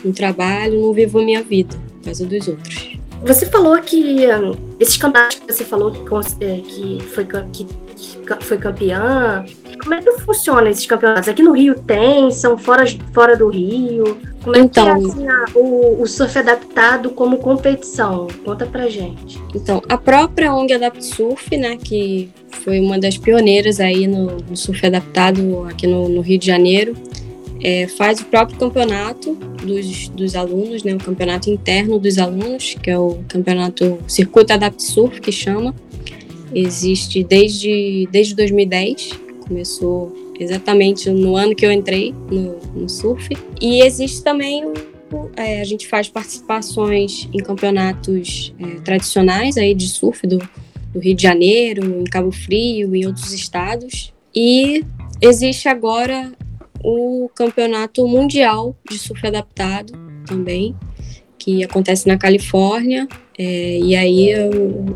não 0.04 0.12
trabalho, 0.12 0.80
não 0.80 0.92
vivo 0.92 1.18
a 1.18 1.24
minha 1.24 1.42
vida 1.42 1.76
por 1.98 2.04
causa 2.04 2.26
dos 2.26 2.48
outros. 2.48 3.00
Você 3.22 3.44
falou 3.44 3.78
que 3.82 4.02
um, 4.26 4.56
esses 4.78 4.96
campeonatos 4.96 5.38
que 5.40 5.52
você 5.52 5.64
falou 5.64 5.92
que, 5.92 6.44
é, 6.44 6.56
que, 6.58 6.98
foi, 7.12 7.26
que, 7.52 7.66
que 8.38 8.44
foi 8.44 8.58
campeã, 8.58 9.44
como 9.82 9.94
é 9.94 10.02
que 10.02 10.12
funciona 10.20 10.68
esses 10.70 10.86
campeonatos? 10.86 11.28
Aqui 11.28 11.42
no 11.42 11.52
Rio 11.52 11.74
tem? 11.74 12.30
São 12.30 12.56
fora, 12.56 12.84
fora 13.12 13.36
do 13.36 13.48
Rio? 13.48 14.18
Como 14.42 14.56
é 14.56 14.60
então, 14.60 14.84
que 14.84 14.90
é 14.90 14.98
então. 14.98 15.10
assim, 15.10 15.28
a, 15.28 15.44
o, 15.58 16.02
o 16.02 16.06
surf 16.06 16.38
adaptado 16.38 17.10
como 17.10 17.38
competição? 17.38 18.28
Conta 18.44 18.66
pra 18.66 18.88
gente. 18.88 19.40
Então, 19.54 19.82
a 19.88 19.96
própria 19.96 20.54
ONG 20.54 20.74
Adapt 20.74 21.04
Surf, 21.04 21.56
né, 21.56 21.76
que 21.76 22.30
foi 22.50 22.80
uma 22.80 22.98
das 22.98 23.16
pioneiras 23.16 23.80
aí 23.80 24.06
no, 24.06 24.38
no 24.38 24.56
surf 24.56 24.86
adaptado 24.86 25.66
aqui 25.68 25.86
no, 25.86 26.08
no 26.08 26.20
Rio 26.20 26.38
de 26.38 26.46
Janeiro, 26.46 26.94
é, 27.62 27.86
faz 27.86 28.20
o 28.20 28.24
próprio 28.26 28.58
campeonato 28.58 29.34
dos, 29.62 30.08
dos 30.08 30.34
alunos, 30.34 30.82
né, 30.82 30.94
o 30.94 30.98
campeonato 30.98 31.50
interno 31.50 31.98
dos 31.98 32.18
alunos, 32.18 32.76
que 32.82 32.90
é 32.90 32.98
o 32.98 33.18
campeonato 33.28 33.98
Circuito 34.06 34.52
Adapt 34.52 34.82
Surf, 34.82 35.20
que 35.20 35.32
chama. 35.32 35.74
Existe 36.54 37.22
desde, 37.24 38.08
desde 38.10 38.34
2010, 38.34 39.10
começou 39.46 40.12
exatamente 40.38 41.10
no 41.10 41.36
ano 41.36 41.54
que 41.54 41.66
eu 41.66 41.72
entrei 41.72 42.14
no, 42.30 42.58
no 42.74 42.88
surf. 42.88 43.28
E 43.60 43.82
existe 43.82 44.22
também 44.22 44.64
é, 45.36 45.60
a 45.60 45.64
gente 45.64 45.88
faz 45.88 46.08
participações 46.08 47.28
em 47.32 47.38
campeonatos 47.38 48.54
é, 48.58 48.80
tradicionais 48.80 49.56
aí 49.56 49.74
de 49.74 49.88
surf 49.88 50.26
do, 50.26 50.38
do, 50.92 51.00
Rio 51.00 51.14
de 51.14 51.22
Janeiro, 51.22 52.00
em 52.00 52.04
Cabo 52.04 52.30
Frio, 52.30 52.94
em 52.94 53.06
outros 53.06 53.32
estados. 53.32 54.12
E 54.34 54.84
existe 55.20 55.68
agora 55.68 56.32
o 56.82 57.28
campeonato 57.34 58.06
mundial 58.06 58.76
de 58.88 58.98
surf 58.98 59.26
adaptado 59.26 59.92
também, 60.26 60.74
que 61.38 61.64
acontece 61.64 62.06
na 62.06 62.16
Califórnia. 62.16 63.08
É, 63.42 63.78
e 63.78 63.96
aí 63.96 64.34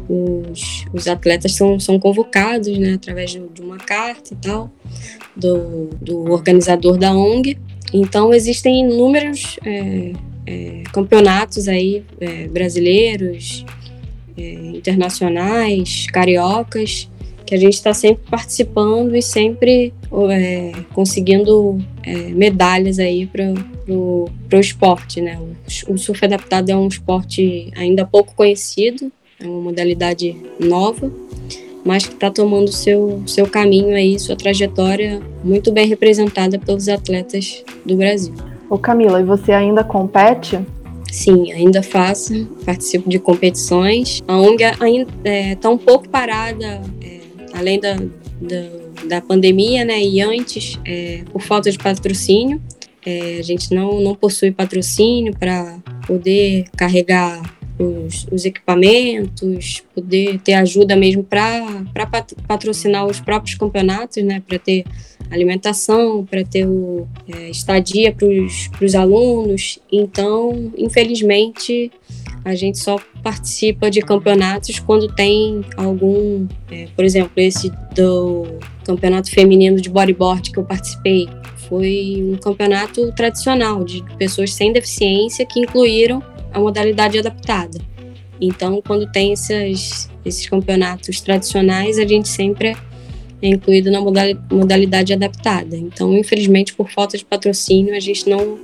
os, 0.06 0.84
os, 0.92 1.08
atletas 1.08 1.52
são, 1.52 1.80
são 1.80 1.98
convocados 1.98 2.76
né, 2.76 2.92
através 2.92 3.30
de, 3.30 3.40
de 3.54 3.62
uma 3.62 3.78
carta 3.78 4.34
e 4.34 4.36
tal 4.36 4.70
do, 5.34 5.88
do 5.98 6.30
organizador 6.30 6.98
da 6.98 7.16
ONG. 7.16 7.56
Então 7.90 8.34
existem 8.34 8.80
inúmeros 8.80 9.58
é, 9.64 10.12
é, 10.46 10.82
campeonatos 10.92 11.68
aí 11.68 12.04
é, 12.20 12.46
brasileiros, 12.48 13.64
é, 14.36 14.42
internacionais, 14.76 16.06
cariocas, 16.12 17.08
que 17.46 17.54
a 17.54 17.58
gente 17.58 17.72
está 17.72 17.94
sempre 17.94 18.24
participando 18.30 19.16
e 19.16 19.22
sempre 19.22 19.94
é, 20.30 20.72
conseguindo 20.92 21.78
medalhas 22.34 22.98
aí 22.98 23.26
para 23.26 23.54
o 23.88 24.28
esporte, 24.52 25.20
né? 25.20 25.38
O, 25.88 25.94
o 25.94 25.98
surf 25.98 26.24
adaptado 26.24 26.70
é 26.70 26.76
um 26.76 26.88
esporte 26.88 27.70
ainda 27.76 28.06
pouco 28.06 28.34
conhecido, 28.34 29.10
é 29.40 29.46
uma 29.46 29.60
modalidade 29.60 30.36
nova, 30.58 31.12
mas 31.84 32.06
que 32.06 32.14
está 32.14 32.30
tomando 32.30 32.72
seu 32.72 33.22
seu 33.26 33.46
caminho 33.46 33.94
aí, 33.94 34.18
sua 34.18 34.36
trajetória 34.36 35.20
muito 35.42 35.70
bem 35.72 35.86
representada 35.86 36.58
pelos 36.58 36.88
atletas 36.88 37.64
do 37.84 37.96
Brasil. 37.96 38.34
Ô 38.70 38.78
Camila, 38.78 39.20
e 39.20 39.24
você 39.24 39.52
ainda 39.52 39.84
compete? 39.84 40.58
Sim, 41.14 41.52
ainda 41.52 41.80
faço, 41.80 42.44
participo 42.64 43.08
de 43.08 43.20
competições. 43.20 44.20
A 44.26 44.36
ONG 44.36 44.64
ainda 44.80 45.08
está 45.12 45.30
é, 45.30 45.54
tá 45.54 45.70
um 45.70 45.78
pouco 45.78 46.08
parada, 46.08 46.82
é, 47.00 47.20
além 47.52 47.78
da, 47.78 47.94
da, 47.94 49.06
da, 49.06 49.20
pandemia, 49.20 49.84
né, 49.84 50.02
e 50.02 50.20
antes, 50.20 50.76
é, 50.84 51.22
por 51.30 51.40
falta 51.40 51.70
de 51.70 51.78
patrocínio. 51.78 52.60
É, 53.06 53.38
a 53.38 53.42
gente 53.42 53.74
não, 53.74 54.00
não 54.00 54.14
possui 54.14 54.50
patrocínio 54.50 55.36
para 55.36 55.78
poder 56.06 56.64
carregar 56.76 57.42
os, 57.78 58.26
os, 58.30 58.44
equipamentos, 58.44 59.82
poder 59.94 60.38
ter 60.40 60.54
ajuda 60.54 60.94
mesmo 60.96 61.24
para 61.24 61.84
patrocinar 62.46 63.04
os 63.06 63.20
próprios 63.20 63.56
campeonatos, 63.56 64.22
né, 64.22 64.42
para 64.46 64.58
ter 64.58 64.84
alimentação, 65.30 66.24
para 66.24 66.44
ter 66.44 66.66
o, 66.66 67.06
é, 67.28 67.50
estadia 67.50 68.12
para 68.12 68.28
os 68.84 68.94
alunos. 68.94 69.78
Então, 69.90 70.72
infelizmente, 70.78 71.90
a 72.44 72.54
gente 72.54 72.78
só 72.78 72.98
participa 73.22 73.90
de 73.90 74.00
campeonatos 74.02 74.78
quando 74.78 75.08
tem 75.08 75.64
algum, 75.76 76.46
é, 76.70 76.86
por 76.94 77.04
exemplo, 77.04 77.32
esse 77.36 77.72
do 77.94 78.58
campeonato 78.84 79.30
feminino 79.30 79.80
de 79.80 79.88
bodyboard 79.88 80.50
que 80.50 80.58
eu 80.58 80.64
participei. 80.64 81.26
Foi 81.74 82.22
um 82.22 82.36
campeonato 82.36 83.10
tradicional 83.16 83.82
de 83.82 84.00
pessoas 84.16 84.52
sem 84.52 84.72
deficiência 84.72 85.44
que 85.44 85.58
incluíram 85.58 86.22
a 86.52 86.60
modalidade 86.60 87.18
adaptada. 87.18 87.80
Então, 88.40 88.80
quando 88.80 89.10
tem 89.10 89.32
esses, 89.32 90.08
esses 90.24 90.48
campeonatos 90.48 91.20
tradicionais, 91.20 91.98
a 91.98 92.06
gente 92.06 92.28
sempre 92.28 92.76
é 93.42 93.48
incluído 93.48 93.90
na 93.90 94.00
modalidade 94.00 95.12
adaptada. 95.12 95.76
Então, 95.76 96.16
infelizmente, 96.16 96.72
por 96.72 96.88
falta 96.92 97.18
de 97.18 97.24
patrocínio, 97.24 97.92
a 97.92 97.98
gente 97.98 98.30
não 98.30 98.56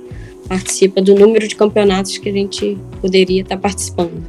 participa 0.47 1.01
do 1.01 1.13
número 1.13 1.45
de 1.49 1.55
campeonatos 1.57 2.17
que 2.17 2.29
a 2.29 2.33
gente 2.33 2.77
poderia 3.01 3.41
estar 3.41 3.57
participando. 3.57 4.23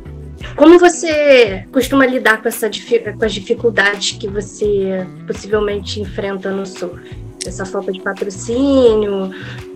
Como 0.57 0.77
você 0.81 1.69
costuma 1.71 2.05
lidar 2.05 2.43
com, 2.43 2.49
essa, 2.49 2.69
com 2.69 3.25
as 3.25 3.33
dificuldades 3.33 4.11
que 4.19 4.27
você 4.27 5.07
possivelmente 5.25 6.01
enfrenta 6.01 6.51
no 6.51 6.67
surf? 6.67 7.23
Essa 7.47 7.65
falta 7.65 7.93
de 7.93 8.01
patrocínio 8.01 9.31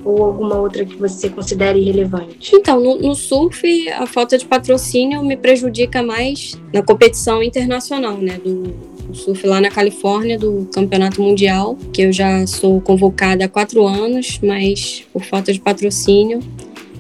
ou 0.04 0.25
alguma 0.25 0.56
outra 0.56 0.85
que 0.85 0.96
você 0.96 1.28
considere 1.28 1.82
relevante? 1.82 2.54
Então, 2.54 2.80
no, 2.80 2.99
no, 2.99 3.14
surf, 3.14 3.88
a 3.90 4.06
falta 4.06 4.38
de 4.38 4.44
patrocínio 4.44 5.25
me 5.25 5.37
prejudica 5.37 6.02
mais 6.02 6.58
na 6.73 6.82
competição 6.82 7.42
internacional, 7.42 8.16
né? 8.18 8.38
Do, 8.42 8.62
do 9.08 9.14
surf 9.14 9.46
lá 9.46 9.61
na 9.61 9.70
Califórnia, 9.70 10.38
do 10.38 10.68
Campeonato 10.73 11.20
Mundial, 11.23 11.76
que 11.92 12.02
eu 12.02 12.12
já 12.12 12.46
sou 12.46 12.80
convocada 12.80 13.44
há 13.44 13.49
quatro 13.49 13.87
anos, 13.87 14.38
mas 14.42 15.04
por 15.12 15.23
falta 15.25 15.52
de 15.52 15.61
patrocínio 15.61 16.40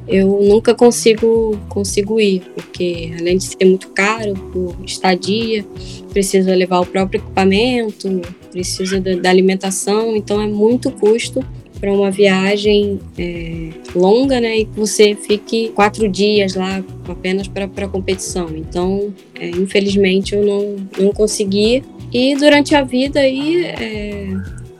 eu 0.08 0.40
nunca 0.40 0.72
consigo 0.72 1.58
consigo 1.68 2.20
ir, 2.20 2.42
porque 2.54 3.12
além 3.18 3.38
de 3.38 3.44
ser 3.44 3.64
muito 3.64 3.88
caro 3.88 4.34
por 4.52 4.76
estadia, 4.84 5.64
precisa 6.12 6.54
levar 6.54 6.80
o 6.80 6.86
próprio 6.86 7.18
equipamento, 7.18 8.08
precisa 8.56 8.98
da, 8.98 9.28
alimentação, 9.28 10.16
então 10.16 10.40
é 10.40 10.46
muito 10.46 10.90
custo 10.90 11.44
para 11.78 11.92
uma 11.92 12.10
viagem 12.10 12.98
é, 13.18 13.68
longa, 13.94 14.40
né, 14.40 14.60
e 14.60 14.64
que 14.64 14.80
você 14.80 15.14
fique 15.14 15.68
quatro 15.74 16.08
dias 16.08 16.54
lá 16.54 16.82
apenas 17.06 17.46
para 17.48 17.66
a 17.66 17.88
competição. 17.88 18.48
Então, 18.56 19.12
é, 19.38 19.50
infelizmente, 19.50 20.34
eu 20.34 20.42
não, 20.42 20.76
não 20.98 21.12
consegui. 21.12 21.84
E 22.10 22.34
durante 22.34 22.74
a 22.74 22.82
vida 22.82 23.20
aí, 23.20 23.66
é, 23.66 24.26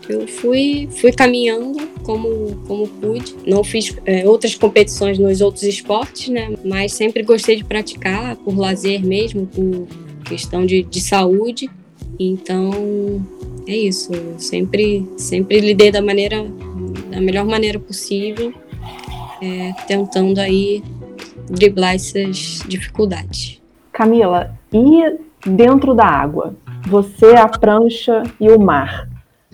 eu 0.09 0.27
fui, 0.27 0.89
fui 0.91 1.13
caminhando 1.13 1.87
como, 2.03 2.57
como 2.67 2.89
pude. 2.89 3.35
Não 3.47 3.63
fiz 3.63 3.95
é, 4.07 4.27
outras 4.27 4.55
competições 4.55 5.19
nos 5.19 5.43
outros 5.43 5.65
esportes, 5.65 6.31
né? 6.31 6.55
Mas 6.65 6.95
sempre 6.95 7.23
gostei 7.23 7.57
de 7.57 7.65
praticar 7.65 8.37
por 8.37 8.57
lazer 8.57 9.05
mesmo, 9.05 9.47
por 9.47 9.87
questão 10.25 10.65
de, 10.65 10.83
de 10.83 11.01
saúde. 11.03 11.69
Então, 12.19 12.73
é 13.67 13.77
isso. 13.77 14.13
Eu 14.13 14.39
sempre, 14.39 15.09
sempre 15.17 15.61
lidei 15.61 15.91
da 15.91 16.03
maneira, 16.03 16.47
da 17.11 17.21
melhor 17.21 17.45
maneira 17.45 17.79
possível, 17.79 18.53
é, 19.43 19.73
tentando 19.87 20.39
aí 20.41 20.83
driblar 21.49 21.95
essas 21.95 22.61
dificuldades. 22.67 23.61
Camila, 23.93 24.55
e 24.73 25.19
dentro 25.47 25.95
da 25.95 26.07
água? 26.07 26.55
Você, 26.87 27.35
a 27.35 27.49
prancha 27.49 28.23
e 28.41 28.49
o 28.51 28.61
mar. 28.61 29.09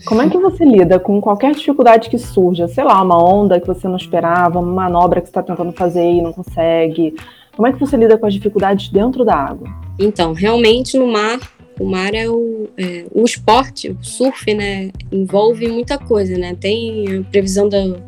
Como 0.04 0.20
é 0.20 0.28
que 0.28 0.38
você 0.38 0.64
lida 0.64 0.98
com 0.98 1.20
qualquer 1.20 1.54
dificuldade 1.54 2.08
que 2.08 2.18
surja? 2.18 2.66
Sei 2.66 2.82
lá, 2.82 3.00
uma 3.02 3.22
onda 3.22 3.60
que 3.60 3.66
você 3.66 3.86
não 3.86 3.96
esperava, 3.96 4.58
uma 4.58 4.72
manobra 4.72 5.20
que 5.20 5.26
você 5.26 5.30
está 5.30 5.42
tentando 5.42 5.72
fazer 5.72 6.10
e 6.10 6.20
não 6.20 6.32
consegue. 6.32 7.14
Como 7.54 7.68
é 7.68 7.72
que 7.72 7.78
você 7.78 7.96
lida 7.96 8.18
com 8.18 8.26
as 8.26 8.34
dificuldades 8.34 8.88
dentro 8.88 9.24
da 9.24 9.36
água? 9.36 9.68
Então, 9.98 10.32
realmente 10.32 10.98
no 10.98 11.06
mar, 11.06 11.38
o 11.78 11.84
mar 11.86 12.14
é 12.14 12.28
o, 12.28 12.68
é, 12.76 13.04
o 13.12 13.24
esporte, 13.24 13.90
o 13.90 13.98
surf, 14.02 14.52
né? 14.54 14.90
Envolve 15.10 15.66
muita 15.68 15.98
coisa, 15.98 16.36
né? 16.36 16.56
Tem 16.58 17.18
a 17.18 17.22
previsão 17.30 17.68
da, 17.68 17.98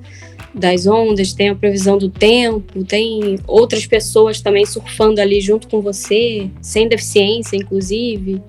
das 0.54 0.86
ondas, 0.86 1.32
tem 1.32 1.48
a 1.48 1.54
previsão 1.54 1.98
do 1.98 2.08
tempo, 2.08 2.84
tem 2.84 3.38
outras 3.46 3.86
pessoas 3.86 4.40
também 4.40 4.64
surfando 4.64 5.20
ali 5.20 5.40
junto 5.40 5.68
com 5.68 5.80
você, 5.80 6.48
sem 6.60 6.88
deficiência, 6.88 7.56
inclusive. 7.56 8.40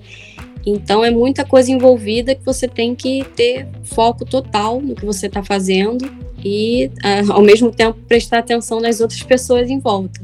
Então 0.64 1.04
é 1.04 1.10
muita 1.10 1.44
coisa 1.44 1.70
envolvida 1.70 2.34
que 2.34 2.44
você 2.44 2.66
tem 2.66 2.94
que 2.94 3.24
ter 3.36 3.68
foco 3.84 4.24
total 4.24 4.80
no 4.80 4.94
que 4.94 5.04
você 5.04 5.26
está 5.26 5.42
fazendo 5.42 6.04
e, 6.44 6.90
ah, 7.02 7.34
ao 7.34 7.42
mesmo 7.42 7.70
tempo, 7.70 7.98
prestar 8.06 8.38
atenção 8.38 8.80
nas 8.80 9.00
outras 9.00 9.22
pessoas 9.22 9.70
em 9.70 9.78
volta. 9.78 10.20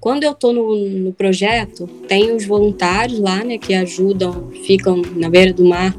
Quando 0.00 0.22
eu 0.22 0.32
estou 0.32 0.52
no, 0.52 0.76
no, 0.76 1.12
projeto, 1.12 1.86
tem 2.06 2.34
os 2.34 2.46
voluntários 2.46 3.18
lá, 3.18 3.42
né, 3.42 3.58
que 3.58 3.74
ajudam, 3.74 4.50
ficam 4.64 5.02
na 5.16 5.28
beira 5.28 5.52
do 5.52 5.64
mar, 5.64 5.96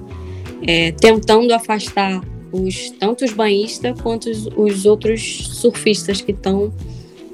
é, 0.65 0.91
tentando 0.93 1.53
afastar 1.53 2.21
os 2.51 2.89
tanto 2.91 3.23
os 3.25 3.31
banhistas 3.31 3.99
quanto 4.01 4.29
os, 4.29 4.47
os 4.55 4.85
outros 4.85 5.49
surfistas 5.53 6.21
que 6.21 6.31
estão 6.31 6.73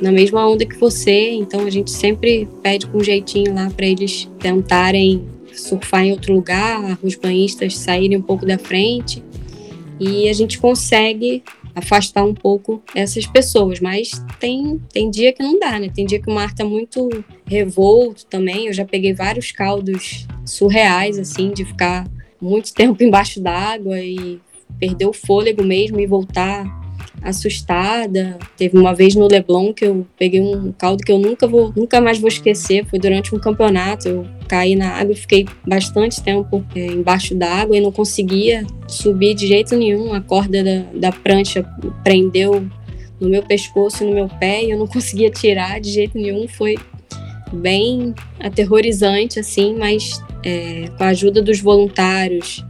na 0.01 0.11
mesma 0.11 0.47
onda 0.47 0.65
que 0.65 0.77
você. 0.77 1.31
Então 1.31 1.61
a 1.61 1.69
gente 1.69 1.91
sempre 1.91 2.47
pede 2.61 2.87
com 2.87 2.97
um 2.97 3.03
jeitinho 3.03 3.53
lá 3.53 3.69
para 3.69 3.85
eles 3.85 4.29
tentarem 4.39 5.23
surfar 5.53 6.03
em 6.03 6.11
outro 6.11 6.33
lugar, 6.33 6.99
os 7.01 7.15
banhistas 7.15 7.77
saírem 7.77 8.17
um 8.17 8.21
pouco 8.21 8.45
da 8.45 8.57
frente 8.57 9.23
e 9.99 10.27
a 10.27 10.33
gente 10.33 10.59
consegue 10.59 11.43
afastar 11.75 12.23
um 12.23 12.33
pouco 12.33 12.81
essas 12.95 13.27
pessoas, 13.27 13.81
mas 13.81 14.11
tem, 14.39 14.81
tem 14.91 15.11
dia 15.11 15.33
que 15.33 15.43
não 15.43 15.59
dá, 15.59 15.77
né? 15.77 15.91
Tem 15.93 16.05
dia 16.05 16.21
que 16.21 16.29
o 16.29 16.33
mar 16.33 16.53
tá 16.55 16.63
muito 16.63 17.09
revolto 17.45 18.25
também. 18.25 18.67
Eu 18.67 18.73
já 18.73 18.85
peguei 18.85 19.13
vários 19.13 19.51
caldos 19.51 20.25
surreais, 20.45 21.19
assim, 21.19 21.51
de 21.51 21.65
ficar 21.65 22.07
muito 22.41 22.71
tempo 22.73 23.03
embaixo 23.03 23.41
d'água 23.41 23.99
e 23.99 24.39
perder 24.79 25.05
o 25.05 25.13
fôlego 25.13 25.63
mesmo 25.63 25.99
e 25.99 26.07
voltar 26.07 26.84
assustada. 27.21 28.37
Teve 28.57 28.77
uma 28.77 28.93
vez 28.93 29.15
no 29.15 29.27
Leblon 29.27 29.73
que 29.73 29.85
eu 29.85 30.05
peguei 30.17 30.41
um 30.41 30.71
caldo 30.71 31.03
que 31.03 31.11
eu 31.11 31.17
nunca 31.17 31.47
vou, 31.47 31.73
nunca 31.75 31.99
mais 31.99 32.19
vou 32.19 32.27
esquecer. 32.27 32.85
Foi 32.85 32.99
durante 32.99 33.33
um 33.33 33.39
campeonato. 33.39 34.07
Eu 34.07 34.25
caí 34.47 34.75
na 34.75 34.91
água 34.91 35.13
e 35.13 35.15
fiquei 35.15 35.45
bastante 35.67 36.21
tempo 36.21 36.63
é, 36.75 36.85
embaixo 36.85 37.33
da 37.35 37.51
água 37.51 37.75
e 37.75 37.81
não 37.81 37.91
conseguia 37.91 38.65
subir 38.87 39.33
de 39.33 39.47
jeito 39.47 39.75
nenhum. 39.75 40.13
A 40.13 40.21
corda 40.21 40.63
da, 40.63 40.85
da 40.93 41.11
prancha 41.11 41.63
prendeu 42.03 42.67
no 43.19 43.29
meu 43.29 43.43
pescoço 43.43 44.03
e 44.03 44.07
no 44.07 44.13
meu 44.13 44.27
pé 44.27 44.63
e 44.63 44.71
eu 44.71 44.77
não 44.77 44.87
conseguia 44.87 45.29
tirar 45.29 45.79
de 45.79 45.89
jeito 45.89 46.17
nenhum. 46.17 46.47
Foi 46.47 46.75
bem 47.51 48.13
aterrorizante, 48.39 49.39
assim, 49.39 49.75
mas 49.75 50.21
é, 50.43 50.89
com 50.97 51.03
a 51.03 51.07
ajuda 51.07 51.41
dos 51.41 51.59
voluntários, 51.59 52.63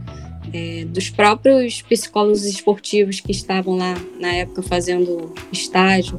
é, 0.56 0.84
dos 0.86 1.10
próprios 1.10 1.82
psicólogos 1.82 2.46
esportivos 2.46 3.20
que 3.20 3.30
estavam 3.30 3.76
lá 3.76 3.94
na 4.18 4.32
época 4.32 4.62
fazendo 4.62 5.34
estágio, 5.52 6.18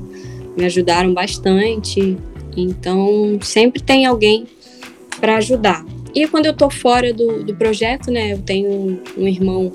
me 0.55 0.63
ajudaram 0.65 1.11
bastante. 1.11 2.15
Então, 2.55 3.39
sempre 3.41 3.81
tem 3.81 4.05
alguém 4.05 4.45
para 5.19 5.37
ajudar. 5.37 5.83
E 6.13 6.27
quando 6.27 6.45
eu 6.45 6.51
estou 6.51 6.69
fora 6.69 7.11
do, 7.11 7.43
do 7.43 7.55
projeto, 7.55 8.11
né, 8.11 8.33
eu 8.33 8.39
tenho 8.39 8.69
um, 8.69 8.99
um 9.17 9.27
irmão 9.27 9.71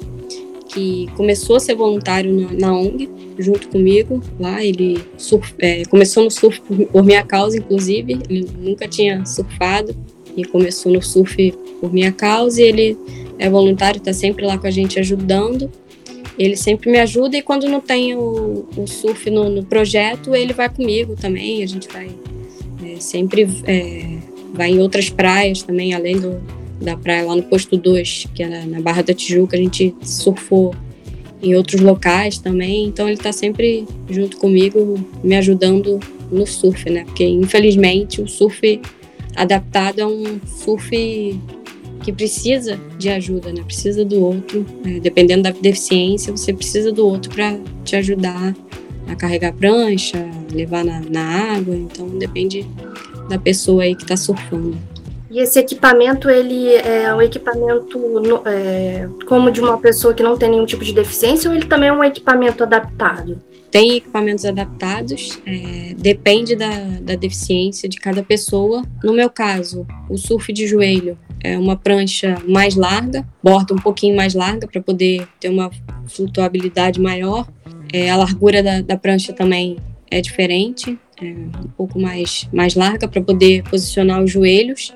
que 0.68 1.08
começou 1.16 1.56
a 1.56 1.60
ser 1.60 1.74
voluntário 1.74 2.32
na, 2.32 2.52
na 2.52 2.72
ONG, 2.72 3.08
junto 3.38 3.68
comigo 3.68 4.22
lá. 4.38 4.64
Ele 4.64 5.04
surf, 5.16 5.54
é, 5.58 5.84
começou 5.86 6.24
no 6.24 6.30
surf 6.30 6.60
por, 6.60 6.86
por, 6.86 7.04
minha 7.04 7.24
causa, 7.24 7.58
inclusive. 7.58 8.20
Ele 8.28 8.48
nunca 8.58 8.86
tinha 8.86 9.24
surfado 9.26 9.94
e 10.36 10.44
começou 10.44 10.92
no 10.92 11.02
surf 11.02 11.52
por 11.82 11.92
minha 11.92 12.12
causa. 12.12 12.62
E 12.62 12.64
ele 12.64 12.98
é 13.40 13.50
voluntário, 13.50 13.98
está 13.98 14.12
sempre 14.12 14.46
lá 14.46 14.56
com 14.56 14.68
a 14.68 14.70
gente 14.70 15.00
ajudando. 15.00 15.68
Ele 16.38 16.56
sempre 16.56 16.88
me 16.90 16.98
ajuda 16.98 17.36
e 17.36 17.42
quando 17.42 17.68
não 17.68 17.80
tem 17.80 18.14
o, 18.14 18.64
o 18.76 18.86
surf 18.86 19.28
no, 19.28 19.50
no, 19.50 19.64
projeto, 19.64 20.34
ele 20.34 20.52
vai 20.52 20.68
comigo 20.68 21.16
também. 21.20 21.62
A 21.62 21.66
gente 21.66 21.88
vai 21.88 22.08
é, 22.84 23.00
sempre 23.00 23.48
é, 23.66 24.16
vai 24.54 24.70
em 24.70 24.78
outras 24.78 25.10
praias 25.10 25.62
também, 25.62 25.92
além 25.92 26.18
do, 26.18 26.40
da 26.80 26.96
praia 26.96 27.24
lá 27.24 27.36
no 27.36 27.42
posto 27.42 27.76
2, 27.76 28.28
que 28.34 28.42
é 28.42 28.64
na 28.64 28.80
Barra 28.80 29.02
da 29.02 29.12
Tijuca, 29.12 29.56
a 29.56 29.60
gente 29.60 29.94
surfou 30.02 30.74
em 31.42 31.54
outros 31.54 31.80
locais 31.80 32.38
também. 32.38 32.86
Então 32.86 33.06
ele 33.06 33.16
está 33.16 33.32
sempre 33.32 33.86
junto 34.08 34.36
comigo, 34.36 34.98
me 35.22 35.36
ajudando 35.36 35.98
no 36.30 36.46
surf, 36.46 36.88
né? 36.88 37.04
Porque 37.04 37.24
infelizmente 37.24 38.22
o 38.22 38.28
surf 38.28 38.80
adaptado 39.36 40.00
é 40.00 40.06
um 40.06 40.40
surf 40.46 41.38
que 42.02 42.12
precisa 42.12 42.78
de 42.98 43.08
ajuda, 43.08 43.52
né? 43.52 43.62
Precisa 43.62 44.04
do 44.04 44.20
outro. 44.20 44.66
Né? 44.84 45.00
Dependendo 45.00 45.42
da 45.44 45.50
deficiência, 45.50 46.30
você 46.36 46.52
precisa 46.52 46.92
do 46.92 47.06
outro 47.06 47.30
para 47.32 47.58
te 47.84 47.96
ajudar 47.96 48.54
a 49.08 49.14
carregar 49.16 49.48
a 49.48 49.52
prancha, 49.52 50.18
levar 50.52 50.84
na, 50.84 51.00
na 51.00 51.54
água. 51.54 51.74
Então 51.74 52.08
depende 52.18 52.66
da 53.28 53.38
pessoa 53.38 53.84
aí 53.84 53.94
que 53.94 54.02
está 54.02 54.16
surfando. 54.16 54.76
E 55.32 55.40
esse 55.40 55.58
equipamento, 55.58 56.28
ele 56.28 56.74
é 56.74 57.12
um 57.14 57.22
equipamento 57.22 57.98
é, 58.44 59.08
como 59.26 59.50
de 59.50 59.62
uma 59.62 59.78
pessoa 59.78 60.12
que 60.12 60.22
não 60.22 60.36
tem 60.36 60.50
nenhum 60.50 60.66
tipo 60.66 60.84
de 60.84 60.92
deficiência 60.92 61.48
ou 61.48 61.56
ele 61.56 61.64
também 61.64 61.88
é 61.88 61.92
um 61.92 62.04
equipamento 62.04 62.62
adaptado? 62.62 63.40
Tem 63.70 63.96
equipamentos 63.96 64.44
adaptados, 64.44 65.40
é, 65.46 65.94
depende 65.96 66.54
da, 66.54 66.68
da 67.00 67.14
deficiência 67.14 67.88
de 67.88 67.96
cada 67.96 68.22
pessoa. 68.22 68.82
No 69.02 69.14
meu 69.14 69.30
caso, 69.30 69.86
o 70.10 70.18
surf 70.18 70.52
de 70.52 70.66
joelho 70.66 71.16
é 71.42 71.56
uma 71.56 71.76
prancha 71.76 72.36
mais 72.46 72.76
larga, 72.76 73.26
borda 73.42 73.72
um 73.72 73.78
pouquinho 73.78 74.14
mais 74.14 74.34
larga 74.34 74.68
para 74.68 74.82
poder 74.82 75.26
ter 75.40 75.48
uma 75.48 75.70
flutuabilidade 76.08 77.00
maior. 77.00 77.48
É, 77.90 78.10
a 78.10 78.16
largura 78.16 78.62
da, 78.62 78.82
da 78.82 78.98
prancha 78.98 79.32
também 79.32 79.78
é 80.10 80.20
diferente, 80.20 80.98
é 81.26 81.32
um 81.32 81.68
pouco 81.76 81.98
mais, 81.98 82.48
mais 82.52 82.74
larga 82.74 83.06
para 83.06 83.22
poder 83.22 83.62
posicionar 83.64 84.22
os 84.22 84.30
joelhos. 84.30 84.92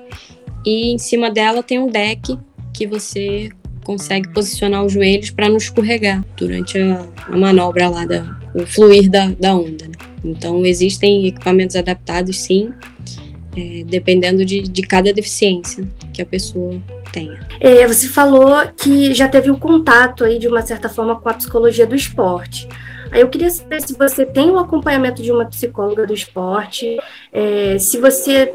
E 0.65 0.91
em 0.91 0.97
cima 0.97 1.31
dela 1.31 1.63
tem 1.63 1.79
um 1.79 1.87
deck 1.87 2.37
que 2.73 2.85
você 2.85 3.49
consegue 3.83 4.27
posicionar 4.33 4.83
os 4.83 4.91
joelhos 4.91 5.29
para 5.29 5.47
não 5.47 5.57
escorregar 5.57 6.23
durante 6.35 6.77
a, 6.77 7.07
a, 7.27 7.37
manobra 7.37 7.87
lá, 7.87 8.05
da, 8.05 8.37
o 8.53 8.65
fluir 8.65 9.09
da, 9.09 9.29
da 9.39 9.55
onda. 9.55 9.85
Né? 9.85 9.93
Então, 10.25 10.65
existem 10.65 11.25
equipamentos 11.25 11.75
adaptados, 11.77 12.37
sim, 12.37 12.73
é, 13.55 13.83
dependendo 13.85 14.43
de, 14.43 14.61
de 14.61 14.81
cada 14.81 15.13
deficiência 15.13 15.87
que 16.13 16.21
a 16.21 16.25
pessoa 16.25 16.81
tenha. 17.13 17.39
É, 17.61 17.87
você 17.87 18.07
falou 18.07 18.55
que 18.75 19.13
já 19.13 19.29
teve 19.29 19.49
um 19.49 19.57
contato 19.57 20.25
aí, 20.25 20.37
de 20.37 20.47
uma 20.49 20.61
certa 20.61 20.89
forma, 20.89 21.15
com 21.15 21.29
a 21.29 21.33
psicologia 21.33 21.87
do 21.87 21.95
esporte. 21.95 22.67
Aí 23.11 23.21
eu 23.21 23.29
queria 23.29 23.49
saber 23.49 23.81
se 23.81 23.93
você 23.93 24.25
tem 24.25 24.49
um 24.49 24.59
acompanhamento 24.59 25.21
de 25.21 25.31
uma 25.31 25.45
psicóloga 25.45 26.05
do 26.05 26.13
esporte, 26.13 26.97
é, 27.31 27.77
se 27.79 27.97
você 27.97 28.53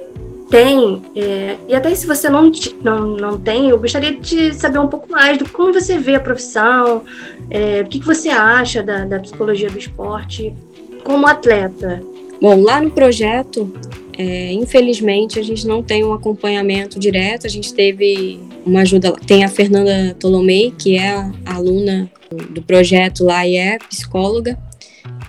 tem, 0.50 1.02
é, 1.16 1.56
e 1.66 1.74
até 1.74 1.94
se 1.94 2.06
você 2.06 2.28
não, 2.28 2.50
não, 2.82 3.06
não 3.16 3.38
tem, 3.38 3.70
eu 3.70 3.78
gostaria 3.78 4.14
de 4.14 4.52
saber 4.54 4.78
um 4.78 4.88
pouco 4.88 5.10
mais 5.10 5.38
do 5.38 5.48
como 5.48 5.72
você 5.72 5.98
vê 5.98 6.14
a 6.14 6.20
profissão, 6.20 7.04
é, 7.50 7.80
o 7.80 7.86
que, 7.86 8.00
que 8.00 8.06
você 8.06 8.28
acha 8.28 8.82
da, 8.82 9.04
da 9.04 9.18
psicologia 9.18 9.70
do 9.70 9.78
esporte 9.78 10.54
como 11.04 11.26
atleta. 11.26 12.02
Bom, 12.40 12.60
lá 12.60 12.80
no 12.80 12.90
projeto, 12.90 13.72
é, 14.18 14.52
infelizmente, 14.52 15.38
a 15.38 15.42
gente 15.42 15.66
não 15.66 15.82
tem 15.82 16.04
um 16.04 16.12
acompanhamento 16.12 16.98
direto. 16.98 17.46
A 17.46 17.50
gente 17.50 17.72
teve 17.72 18.40
uma 18.64 18.80
ajuda. 18.80 19.12
Tem 19.26 19.44
a 19.44 19.48
Fernanda 19.48 20.14
Tolomei, 20.18 20.72
que 20.76 20.96
é 20.96 21.10
a 21.10 21.54
aluna 21.54 22.10
do 22.50 22.62
projeto 22.62 23.24
lá 23.24 23.46
e 23.46 23.56
é 23.56 23.78
psicóloga. 23.78 24.58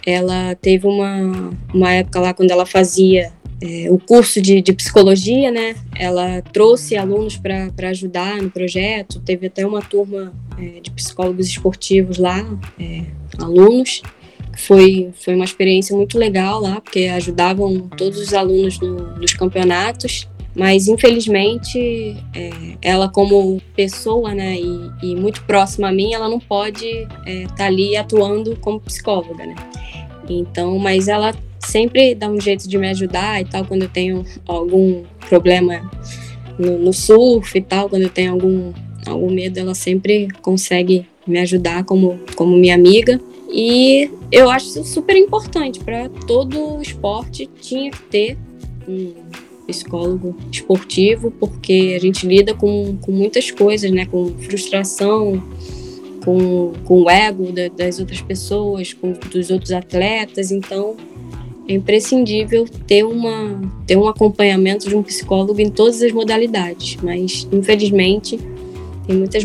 Ela 0.05 0.55
teve 0.55 0.87
uma, 0.87 1.51
uma 1.73 1.91
época 1.91 2.19
lá 2.19 2.33
quando 2.33 2.51
ela 2.51 2.65
fazia 2.65 3.31
é, 3.61 3.89
o 3.89 3.97
curso 3.97 4.41
de, 4.41 4.61
de, 4.61 4.73
psicologia, 4.73 5.49
né? 5.49 5.75
Ela 5.95 6.41
trouxe 6.41 6.97
alunos 6.97 7.37
para 7.37 7.89
ajudar 7.89 8.41
no 8.41 8.49
projeto. 8.49 9.21
Teve 9.21 9.47
até 9.47 9.65
uma 9.65 9.81
turma 9.81 10.33
é, 10.59 10.81
de 10.81 10.91
psicólogos 10.91 11.47
esportivos 11.47 12.17
lá, 12.17 12.45
é, 12.77 13.05
alunos. 13.37 14.01
Foi, 14.57 15.11
foi 15.15 15.33
uma 15.33 15.45
experiência 15.45 15.95
muito 15.95 16.17
legal 16.17 16.61
lá, 16.61 16.79
porque 16.79 17.05
ajudavam 17.05 17.87
todos 17.97 18.19
os 18.19 18.33
alunos 18.33 18.79
no, 18.79 19.17
nos 19.17 19.33
campeonatos 19.33 20.27
mas 20.55 20.87
infelizmente 20.87 22.15
é, 22.33 22.49
ela 22.81 23.09
como 23.09 23.61
pessoa, 23.75 24.33
né, 24.33 24.55
e, 24.55 24.91
e, 25.01 25.15
muito 25.15 25.43
próxima 25.43 25.89
a 25.89 25.91
mim, 25.91 26.13
ela 26.13 26.29
não 26.29 26.39
pode 26.39 26.85
estar 26.85 27.21
é, 27.25 27.47
tá 27.55 27.65
ali 27.65 27.97
atuando 27.97 28.55
como 28.57 28.79
psicóloga, 28.79 29.45
né. 29.45 29.55
Então, 30.29 30.77
mas 30.79 31.07
ela 31.07 31.33
sempre 31.59 32.13
dá 32.13 32.29
um 32.29 32.39
jeito 32.39 32.67
de 32.67 32.77
me 32.77 32.89
ajudar 32.89 33.41
e 33.41 33.45
tal 33.45 33.65
quando 33.65 33.83
eu 33.83 33.89
tenho 33.89 34.25
algum 34.47 35.03
problema 35.27 35.89
no, 36.57 36.77
no 36.77 36.93
surf 36.93 37.57
e 37.57 37.61
tal, 37.61 37.89
quando 37.89 38.03
eu 38.03 38.09
tenho 38.09 38.33
algum 38.33 38.73
algum 39.05 39.31
medo, 39.31 39.59
ela 39.59 39.75
sempre 39.75 40.29
consegue 40.41 41.05
me 41.27 41.39
ajudar 41.39 41.83
como 41.83 42.19
como 42.35 42.55
minha 42.55 42.75
amiga. 42.75 43.19
E 43.51 44.09
eu 44.31 44.49
acho 44.49 44.83
super 44.83 45.15
importante 45.15 45.79
para 45.79 46.09
todo 46.09 46.81
esporte 46.81 47.49
tinha 47.61 47.91
que 47.91 48.01
ter 48.03 48.37
um 48.87 49.13
psicólogo 49.65 50.35
esportivo, 50.51 51.31
porque 51.31 51.93
a 51.95 51.99
gente 51.99 52.25
lida 52.27 52.53
com, 52.53 52.97
com 52.97 53.11
muitas 53.11 53.51
coisas, 53.51 53.91
né? 53.91 54.05
Com 54.05 54.29
frustração, 54.39 55.41
com, 56.23 56.73
com 56.85 57.03
o 57.03 57.09
ego 57.09 57.51
da, 57.51 57.67
das 57.67 57.99
outras 57.99 58.21
pessoas, 58.21 58.93
com 58.93 59.13
dos 59.13 59.49
outros 59.49 59.71
atletas. 59.71 60.51
Então, 60.51 60.95
é 61.67 61.73
imprescindível 61.73 62.65
ter, 62.87 63.03
uma, 63.03 63.61
ter 63.87 63.97
um 63.97 64.07
acompanhamento 64.07 64.87
de 64.87 64.95
um 64.95 65.03
psicólogo 65.03 65.59
em 65.59 65.69
todas 65.69 66.01
as 66.01 66.11
modalidades. 66.11 66.97
Mas, 67.01 67.47
infelizmente, 67.51 68.39
tem 69.07 69.15
muitas 69.15 69.43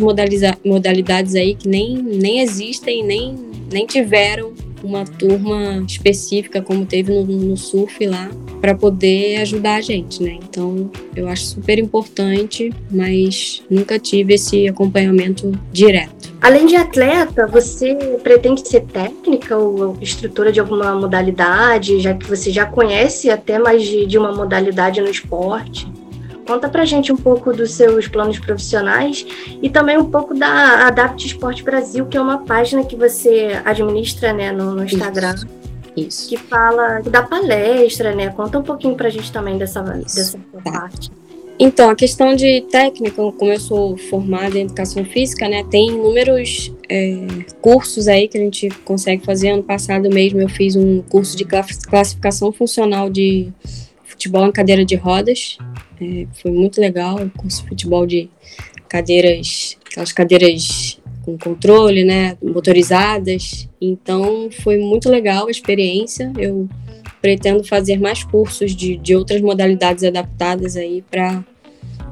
modalidades 0.64 1.34
aí 1.34 1.54
que 1.54 1.68
nem, 1.68 1.96
nem 1.96 2.40
existem, 2.40 3.04
nem, 3.04 3.34
nem 3.72 3.86
tiveram 3.86 4.52
uma 4.82 5.04
turma 5.04 5.82
específica, 5.86 6.62
como 6.62 6.86
teve 6.86 7.12
no, 7.12 7.24
no 7.24 7.56
surf 7.56 8.06
lá, 8.06 8.30
para 8.60 8.74
poder 8.74 9.40
ajudar 9.42 9.76
a 9.76 9.80
gente, 9.80 10.22
né? 10.22 10.38
Então, 10.42 10.90
eu 11.14 11.28
acho 11.28 11.44
super 11.44 11.78
importante, 11.78 12.72
mas 12.90 13.62
nunca 13.70 13.98
tive 13.98 14.34
esse 14.34 14.68
acompanhamento 14.68 15.52
direto. 15.72 16.18
Além 16.40 16.66
de 16.66 16.76
atleta, 16.76 17.46
você 17.46 17.94
pretende 18.22 18.66
ser 18.66 18.82
técnica 18.82 19.56
ou 19.56 19.96
instrutora 20.00 20.52
de 20.52 20.60
alguma 20.60 20.94
modalidade, 20.94 21.98
já 22.00 22.14
que 22.14 22.26
você 22.26 22.50
já 22.50 22.64
conhece 22.64 23.28
até 23.28 23.58
mais 23.58 23.82
de, 23.82 24.06
de 24.06 24.16
uma 24.16 24.32
modalidade 24.32 25.00
no 25.00 25.10
esporte? 25.10 25.86
Conta 26.48 26.66
pra 26.66 26.86
gente 26.86 27.12
um 27.12 27.16
pouco 27.16 27.52
dos 27.52 27.72
seus 27.72 28.08
planos 28.08 28.38
profissionais 28.38 29.26
e 29.60 29.68
também 29.68 29.98
um 29.98 30.10
pouco 30.10 30.32
da 30.32 30.86
Adapt 30.86 31.26
Esporte 31.26 31.62
Brasil, 31.62 32.06
que 32.06 32.16
é 32.16 32.20
uma 32.20 32.38
página 32.38 32.82
que 32.82 32.96
você 32.96 33.60
administra 33.66 34.32
né, 34.32 34.50
no, 34.50 34.74
no 34.74 34.82
Instagram. 34.82 35.34
Isso. 35.34 35.46
Isso. 35.94 36.28
Que 36.30 36.38
fala 36.38 37.00
da 37.00 37.22
palestra, 37.22 38.14
né? 38.14 38.30
Conta 38.30 38.58
um 38.58 38.62
pouquinho 38.62 38.94
pra 38.94 39.10
gente 39.10 39.30
também 39.30 39.58
dessa, 39.58 39.82
dessa 39.82 40.38
tá. 40.64 40.72
parte. 40.72 41.10
Então, 41.58 41.90
a 41.90 41.94
questão 41.94 42.34
de 42.34 42.62
técnica, 42.70 43.16
como 43.32 43.52
eu 43.52 43.60
sou 43.60 43.98
formada 43.98 44.56
em 44.56 44.62
educação 44.62 45.04
física, 45.04 45.48
né, 45.48 45.64
tem 45.68 45.88
inúmeros 45.88 46.72
é, 46.88 47.26
cursos 47.60 48.08
aí 48.08 48.26
que 48.26 48.38
a 48.38 48.40
gente 48.40 48.70
consegue 48.86 49.22
fazer. 49.22 49.50
Ano 49.50 49.64
passado 49.64 50.08
mesmo 50.08 50.40
eu 50.40 50.48
fiz 50.48 50.76
um 50.76 51.02
curso 51.02 51.36
de 51.36 51.44
classificação 51.44 52.52
funcional 52.52 53.10
de 53.10 53.52
futebol 54.04 54.46
em 54.46 54.52
cadeira 54.52 54.84
de 54.84 54.94
rodas. 54.94 55.58
É, 56.00 56.26
foi 56.40 56.50
muito 56.50 56.80
legal, 56.80 57.16
o 57.16 57.30
curso 57.30 57.62
de 57.62 57.68
futebol 57.68 58.06
de 58.06 58.30
cadeiras, 58.88 59.76
aquelas 59.86 60.12
cadeiras 60.12 61.00
com 61.24 61.36
controle, 61.36 62.04
né, 62.04 62.36
motorizadas. 62.42 63.68
Então, 63.80 64.48
foi 64.50 64.78
muito 64.78 65.10
legal 65.10 65.46
a 65.46 65.50
experiência. 65.50 66.32
Eu 66.38 66.68
pretendo 67.20 67.64
fazer 67.64 67.98
mais 68.00 68.24
cursos 68.24 68.74
de, 68.74 68.96
de 68.96 69.14
outras 69.14 69.40
modalidades 69.40 70.04
adaptadas 70.04 70.76
aí 70.76 71.02
para 71.10 71.44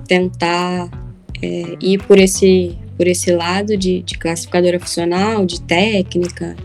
tentar 0.06 0.90
é, 1.42 1.76
ir 1.80 2.02
por 2.04 2.18
esse, 2.18 2.76
por 2.96 3.06
esse 3.06 3.30
lado 3.32 3.76
de, 3.76 4.02
de 4.02 4.18
classificadora 4.18 4.78
funcional, 4.78 5.46
de 5.46 5.60
técnica, 5.62 6.56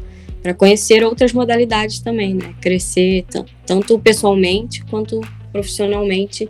para 0.41 0.53
conhecer 0.53 1.03
outras 1.03 1.33
modalidades 1.33 1.99
também, 1.99 2.33
né? 2.33 2.55
Crescer 2.59 3.25
tanto 3.65 3.99
pessoalmente 3.99 4.83
quanto 4.85 5.21
profissionalmente 5.51 6.49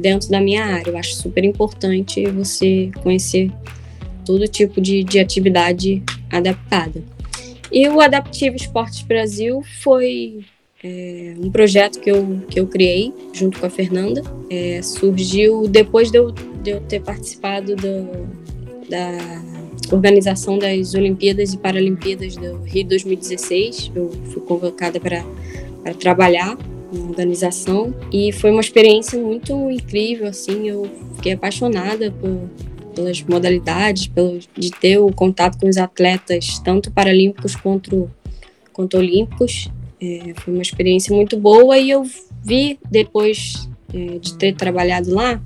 dentro 0.00 0.28
da 0.30 0.40
minha 0.40 0.64
área. 0.64 0.90
Eu 0.90 0.96
acho 0.96 1.14
super 1.14 1.44
importante 1.44 2.26
você 2.26 2.90
conhecer 3.02 3.50
todo 4.24 4.46
tipo 4.48 4.80
de, 4.80 5.04
de 5.04 5.18
atividade 5.18 6.02
adaptada. 6.30 7.02
E 7.72 7.88
o 7.88 8.00
Adaptivo 8.00 8.56
Esportes 8.56 9.02
Brasil 9.02 9.62
foi 9.82 10.44
é, 10.82 11.34
um 11.38 11.50
projeto 11.50 12.00
que 12.00 12.10
eu, 12.10 12.40
que 12.48 12.58
eu 12.58 12.66
criei 12.66 13.12
junto 13.32 13.60
com 13.60 13.66
a 13.66 13.70
Fernanda. 13.70 14.22
É, 14.50 14.82
surgiu 14.82 15.68
depois 15.68 16.10
de 16.10 16.18
eu, 16.18 16.32
de 16.32 16.70
eu 16.70 16.80
ter 16.80 17.00
participado 17.00 17.76
do, 17.76 18.26
da 18.88 19.94
organização 19.94 20.58
das 20.58 20.94
Olimpíadas 20.94 21.52
e 21.52 21.58
Paralimpíadas 21.58 22.36
do 22.36 22.62
Rio 22.62 22.86
2016. 22.86 23.92
Eu 23.94 24.10
fui 24.26 24.42
convocada 24.42 24.98
para 24.98 25.24
trabalhar 25.98 26.56
na 26.92 27.08
organização 27.08 27.94
e 28.12 28.32
foi 28.32 28.50
uma 28.50 28.60
experiência 28.60 29.18
muito 29.20 29.70
incrível. 29.70 30.26
Assim, 30.26 30.68
eu 30.68 30.90
fiquei 31.16 31.32
apaixonada 31.32 32.10
por, 32.10 32.48
pelas 32.94 33.22
modalidades, 33.22 34.06
pelo, 34.06 34.38
de 34.56 34.70
ter 34.70 34.98
o 34.98 35.12
contato 35.12 35.58
com 35.58 35.68
os 35.68 35.76
atletas, 35.76 36.58
tanto 36.60 36.90
paralímpicos 36.90 37.56
quanto, 37.56 38.10
quanto 38.72 38.96
olímpicos. 38.96 39.70
É, 40.00 40.32
foi 40.36 40.54
uma 40.54 40.62
experiência 40.62 41.14
muito 41.14 41.36
boa 41.36 41.76
e 41.78 41.90
eu 41.90 42.04
vi, 42.42 42.78
depois 42.90 43.68
é, 43.92 44.18
de 44.18 44.36
ter 44.36 44.54
trabalhado 44.54 45.14
lá, 45.14 45.40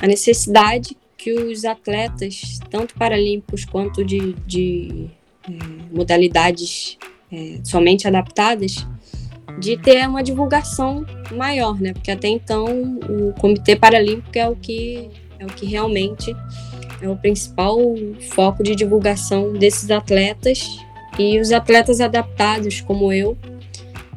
a 0.00 0.06
necessidade 0.06 0.96
que 1.16 1.32
os 1.32 1.64
atletas, 1.64 2.60
tanto 2.70 2.94
paralímpicos 2.94 3.64
quanto 3.64 4.04
de, 4.04 4.34
de 4.46 5.06
é, 5.48 5.52
modalidades 5.96 6.98
é, 7.32 7.60
somente 7.62 8.06
adaptadas, 8.06 8.86
de 9.58 9.76
ter 9.76 10.08
uma 10.08 10.22
divulgação 10.22 11.04
maior, 11.32 11.80
né? 11.80 11.92
Porque 11.92 12.10
até 12.10 12.28
então 12.28 12.98
o 13.08 13.32
Comitê 13.40 13.76
Paralímpico 13.76 14.38
é 14.38 14.48
o 14.48 14.56
que 14.56 15.10
é 15.38 15.44
o 15.44 15.48
que 15.48 15.66
realmente 15.66 16.34
é 17.00 17.08
o 17.08 17.16
principal 17.16 17.78
foco 18.30 18.62
de 18.62 18.74
divulgação 18.74 19.52
desses 19.52 19.90
atletas 19.90 20.64
e 21.18 21.38
os 21.38 21.52
atletas 21.52 22.00
adaptados 22.00 22.80
como 22.80 23.12
eu 23.12 23.36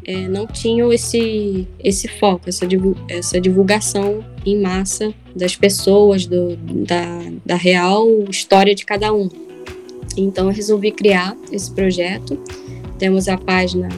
é, 0.08 0.28
não 0.28 0.47
tinham 0.47 0.91
esse, 0.93 1.67
esse 1.84 2.08
foco, 2.08 2.47
essa, 2.47 2.65
essa 3.10 3.41
divulgação 3.41 4.23
em 4.45 4.58
massa 4.58 5.13
das 5.36 5.54
pessoas, 5.54 6.26
do, 6.26 6.56
da, 6.56 7.19
da 7.45 7.56
real 7.56 8.08
história 8.30 8.73
de 8.73 8.86
cada 8.86 9.13
um. 9.13 9.28
Então 10.15 10.47
eu 10.47 10.54
resolvi 10.54 10.91
criar 10.91 11.36
esse 11.52 11.69
projeto. 11.69 12.39
Temos 12.97 13.28
a 13.28 13.38
página 13.38 13.89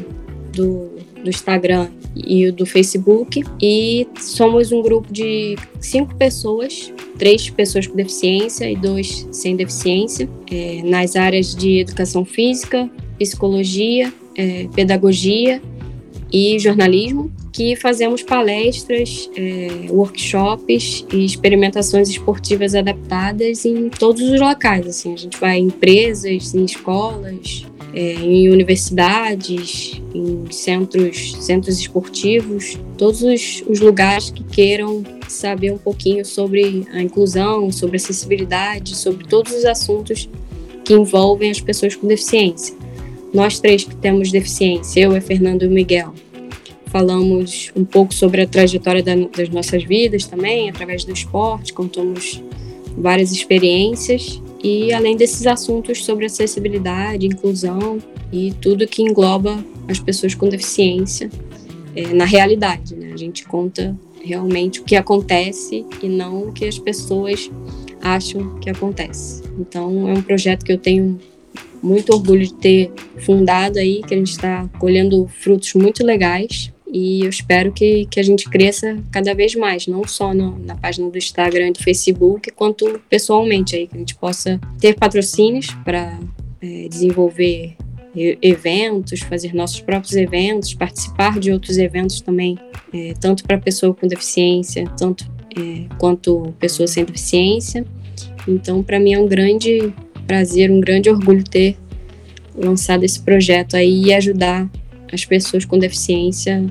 do, 0.51 0.98
do 1.23 1.29
Instagram 1.29 1.89
e 2.15 2.51
do 2.51 2.65
Facebook. 2.65 3.43
E 3.61 4.07
somos 4.17 4.71
um 4.71 4.81
grupo 4.81 5.11
de 5.11 5.55
cinco 5.79 6.15
pessoas, 6.15 6.93
três 7.17 7.49
pessoas 7.49 7.87
com 7.87 7.95
deficiência 7.95 8.69
e 8.69 8.75
dois 8.75 9.27
sem 9.31 9.55
deficiência, 9.55 10.29
é, 10.51 10.81
nas 10.83 11.15
áreas 11.15 11.55
de 11.55 11.79
educação 11.79 12.25
física, 12.25 12.89
psicologia, 13.17 14.13
é, 14.35 14.67
pedagogia 14.73 15.61
e 16.31 16.59
jornalismo, 16.59 17.31
que 17.51 17.75
fazemos 17.75 18.21
palestras, 18.21 19.29
é, 19.35 19.87
workshops 19.89 21.05
e 21.11 21.25
experimentações 21.25 22.09
esportivas 22.09 22.75
adaptadas 22.75 23.65
em 23.65 23.89
todos 23.89 24.21
os 24.21 24.39
locais. 24.39 24.87
Assim, 24.87 25.13
a 25.13 25.17
gente 25.17 25.39
vai 25.39 25.57
em 25.57 25.65
empresas, 25.65 26.53
em 26.53 26.63
escolas, 26.63 27.65
é, 27.93 28.13
em 28.13 28.49
universidades, 28.49 29.99
em 30.13 30.45
centros, 30.51 31.35
centros 31.41 31.79
esportivos, 31.79 32.77
todos 32.97 33.23
os, 33.23 33.63
os 33.67 33.79
lugares 33.79 34.29
que 34.29 34.43
queiram 34.43 35.03
saber 35.27 35.71
um 35.71 35.77
pouquinho 35.77 36.23
sobre 36.23 36.85
a 36.93 37.01
inclusão, 37.01 37.71
sobre 37.71 37.97
acessibilidade, 37.97 38.95
sobre 38.95 39.27
todos 39.27 39.53
os 39.53 39.65
assuntos 39.65 40.29
que 40.85 40.93
envolvem 40.93 41.51
as 41.51 41.59
pessoas 41.59 41.95
com 41.95 42.07
deficiência. 42.07 42.78
Nós 43.33 43.59
três 43.59 43.83
que 43.83 43.95
temos 43.95 44.31
deficiência, 44.31 45.01
eu, 45.01 45.15
a 45.15 45.21
Fernando 45.21 45.63
e 45.63 45.67
o 45.67 45.71
Miguel, 45.71 46.13
falamos 46.87 47.71
um 47.75 47.85
pouco 47.85 48.13
sobre 48.13 48.41
a 48.41 48.47
trajetória 48.47 49.03
da, 49.03 49.15
das 49.15 49.49
nossas 49.49 49.83
vidas 49.83 50.25
também, 50.25 50.69
através 50.69 51.03
do 51.03 51.13
esporte, 51.13 51.71
contamos 51.73 52.41
várias 52.97 53.31
experiências 53.31 54.41
e 54.63 54.91
além 54.91 55.15
desses 55.15 55.47
assuntos 55.47 56.03
sobre 56.03 56.25
acessibilidade, 56.25 57.27
inclusão 57.27 57.99
e 58.31 58.51
tudo 58.53 58.87
que 58.87 59.01
engloba 59.01 59.63
as 59.87 59.99
pessoas 59.99 60.33
com 60.33 60.49
deficiência 60.49 61.29
é, 61.95 62.07
na 62.13 62.25
realidade. 62.25 62.95
Né? 62.95 63.11
A 63.13 63.17
gente 63.17 63.45
conta 63.45 63.95
realmente 64.21 64.81
o 64.81 64.83
que 64.83 64.95
acontece 64.95 65.85
e 66.01 66.07
não 66.07 66.49
o 66.49 66.51
que 66.51 66.65
as 66.65 66.77
pessoas 66.77 67.49
acham 68.01 68.59
que 68.59 68.69
acontece. 68.69 69.43
Então 69.57 70.09
é 70.09 70.13
um 70.13 70.21
projeto 70.21 70.65
que 70.65 70.71
eu 70.71 70.77
tenho 70.77 71.19
muito 71.81 72.13
orgulho 72.13 72.45
de 72.45 72.53
ter 72.53 72.91
fundado 73.17 73.79
aí, 73.79 74.01
que 74.01 74.13
a 74.13 74.17
gente 74.17 74.31
está 74.31 74.67
colhendo 74.79 75.27
frutos 75.27 75.73
muito 75.73 76.05
legais 76.05 76.71
e 76.91 77.23
eu 77.23 77.29
espero 77.29 77.71
que, 77.71 78.05
que 78.05 78.19
a 78.19 78.23
gente 78.23 78.49
cresça 78.49 78.97
cada 79.11 79.33
vez 79.33 79.53
mais, 79.53 79.85
não 79.85 80.07
só 80.07 80.33
no, 80.33 80.57
na 80.59 80.75
página 80.75 81.09
do 81.09 81.17
Instagram 81.17 81.67
e 81.67 81.73
do 81.73 81.83
Facebook, 81.83 82.51
quanto 82.51 82.99
pessoalmente 83.07 83.75
aí, 83.75 83.87
que 83.87 83.95
a 83.95 83.99
gente 83.99 84.15
possa 84.15 84.59
ter 84.79 84.95
patrocínios 84.95 85.67
para 85.85 86.19
é, 86.61 86.87
desenvolver 86.89 87.75
eventos, 88.15 89.19
fazer 89.21 89.53
nossos 89.53 89.79
próprios 89.79 90.15
eventos, 90.15 90.73
participar 90.73 91.39
de 91.39 91.51
outros 91.51 91.77
eventos 91.77 92.21
também, 92.21 92.57
é, 92.91 93.13
tanto 93.19 93.43
para 93.43 93.57
pessoa 93.59 93.93
com 93.93 94.07
deficiência, 94.07 94.85
tanto 94.97 95.29
é, 95.55 95.85
quanto 95.97 96.53
pessoa 96.59 96.87
sem 96.87 97.05
deficiência. 97.05 97.85
Então, 98.47 98.81
para 98.81 98.99
mim 98.99 99.13
é 99.13 99.19
um 99.19 99.27
grande 99.27 99.93
prazer, 100.29 100.69
um 100.69 100.79
grande 100.79 101.09
orgulho 101.09 101.43
ter 101.43 101.75
lançado 102.55 103.03
esse 103.03 103.19
projeto 103.19 103.75
aí 103.75 104.03
e 104.05 104.13
ajudar 104.13 104.69
as 105.11 105.25
pessoas 105.25 105.65
com 105.65 105.79
deficiência 105.79 106.63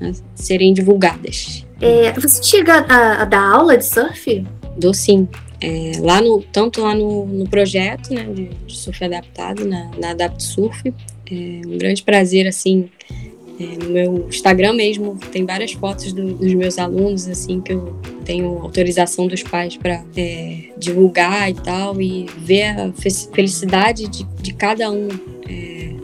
a 0.00 0.12
serem 0.34 0.72
divulgadas. 0.72 1.66
É, 1.78 2.10
você 2.12 2.42
chega 2.42 2.86
a, 2.88 3.20
a, 3.20 3.24
dar 3.26 3.42
aula 3.42 3.76
de 3.76 3.84
surf? 3.84 4.46
Dou 4.78 4.94
sim. 4.94 5.28
É, 5.60 5.92
lá 6.00 6.22
no, 6.22 6.42
tanto 6.42 6.80
lá 6.80 6.94
no, 6.94 7.26
no 7.26 7.46
projeto 7.46 8.14
né, 8.14 8.24
de, 8.24 8.48
de, 8.66 8.76
surf 8.76 9.04
adaptado, 9.04 9.66
na, 9.66 9.90
na 9.98 10.12
Adapt 10.12 10.42
Surf. 10.42 10.82
É 11.30 11.34
um 11.66 11.76
grande 11.76 12.02
prazer, 12.02 12.46
assim, 12.46 12.88
é, 13.62 13.84
no 13.84 13.90
meu 13.90 14.26
Instagram 14.28 14.72
mesmo, 14.72 15.16
tem 15.30 15.44
várias 15.44 15.72
fotos 15.72 16.12
do, 16.12 16.34
dos 16.34 16.54
meus 16.54 16.78
alunos, 16.78 17.28
assim, 17.28 17.60
que 17.60 17.72
eu 17.72 17.96
tenho 18.24 18.58
autorização 18.58 19.26
dos 19.26 19.42
pais 19.42 19.76
para 19.76 20.04
é, 20.16 20.70
divulgar 20.76 21.50
e 21.50 21.54
tal, 21.54 22.00
e 22.00 22.26
ver 22.38 22.68
a 22.78 22.92
felicidade 23.32 24.08
de, 24.08 24.24
de 24.40 24.54
cada 24.54 24.90
um 24.90 25.08
é, 25.48 25.94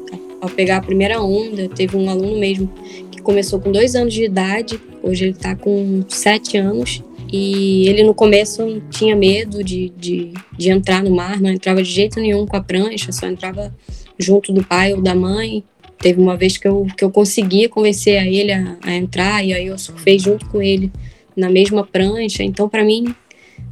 ao 0.41 0.49
pegar 0.49 0.79
a 0.79 0.83
primeira 0.83 1.21
onda. 1.21 1.69
Teve 1.69 1.97
um 1.97 2.09
aluno 2.09 2.39
mesmo 2.39 2.71
que 3.11 3.21
começou 3.21 3.59
com 3.61 3.73
dois 3.73 3.95
anos 3.95 4.15
de 4.15 4.25
idade, 4.25 4.81
hoje 5.03 5.25
ele 5.25 5.33
está 5.33 5.57
com 5.57 6.05
sete 6.09 6.57
anos, 6.57 7.03
e 7.31 7.87
ele 7.89 8.03
no 8.03 8.15
começo 8.15 8.83
tinha 8.91 9.15
medo 9.15 9.63
de, 9.63 9.91
de, 9.91 10.33
de 10.57 10.71
entrar 10.71 11.03
no 11.03 11.11
mar, 11.11 11.39
não 11.41 11.51
entrava 11.51 11.83
de 11.83 11.91
jeito 11.91 12.19
nenhum 12.21 12.47
com 12.47 12.57
a 12.57 12.63
prancha, 12.63 13.13
só 13.13 13.27
entrava 13.27 13.75
junto 14.19 14.53
do 14.53 14.65
pai 14.65 14.95
ou 14.95 15.03
da 15.03 15.15
mãe. 15.15 15.63
Teve 15.99 16.21
uma 16.21 16.37
vez 16.37 16.57
que 16.57 16.69
eu, 16.69 16.87
que 16.97 17.05
eu 17.05 17.11
conseguia 17.11 17.69
convencer 17.69 18.19
a 18.19 18.27
ele 18.27 18.53
a, 18.53 18.77
a 18.83 18.95
entrar, 18.95 19.45
e 19.45 19.53
aí 19.53 19.67
eu 19.67 19.79
surfei 19.79 20.19
junto 20.19 20.47
com 20.47 20.63
ele 20.63 20.93
na 21.37 21.51
mesma 21.51 21.85
prancha. 21.85 22.43
Então, 22.43 22.69
para 22.69 22.85
mim, 22.85 23.15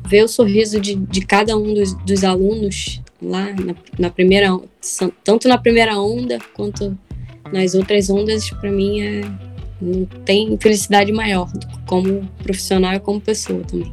ver 0.07 0.25
o 0.25 0.29
sorriso 0.29 0.81
de, 0.81 0.95
de 0.95 1.21
cada 1.25 1.57
um 1.57 1.75
dos, 1.75 1.95
dos 2.05 2.25
alunos 2.25 3.01
lá 3.21 3.53
na, 3.53 3.75
na, 3.99 4.11
primeira, 4.11 4.59
tanto 5.25 5.49
na 5.49 5.59
primeira 5.59 5.99
onda 5.99 6.39
quanto 6.55 6.97
nas 7.53 7.75
outras 7.75 8.11
ondas, 8.11 8.51
para 8.51 8.71
mim 8.71 9.01
é 9.01 9.21
não 9.81 10.07
tem 10.25 10.57
felicidade 10.59 11.12
maior 11.12 11.51
como 11.87 12.27
profissional 12.43 12.95
e 12.95 13.01
como 13.01 13.21
pessoa 13.21 13.62
também. 13.65 13.93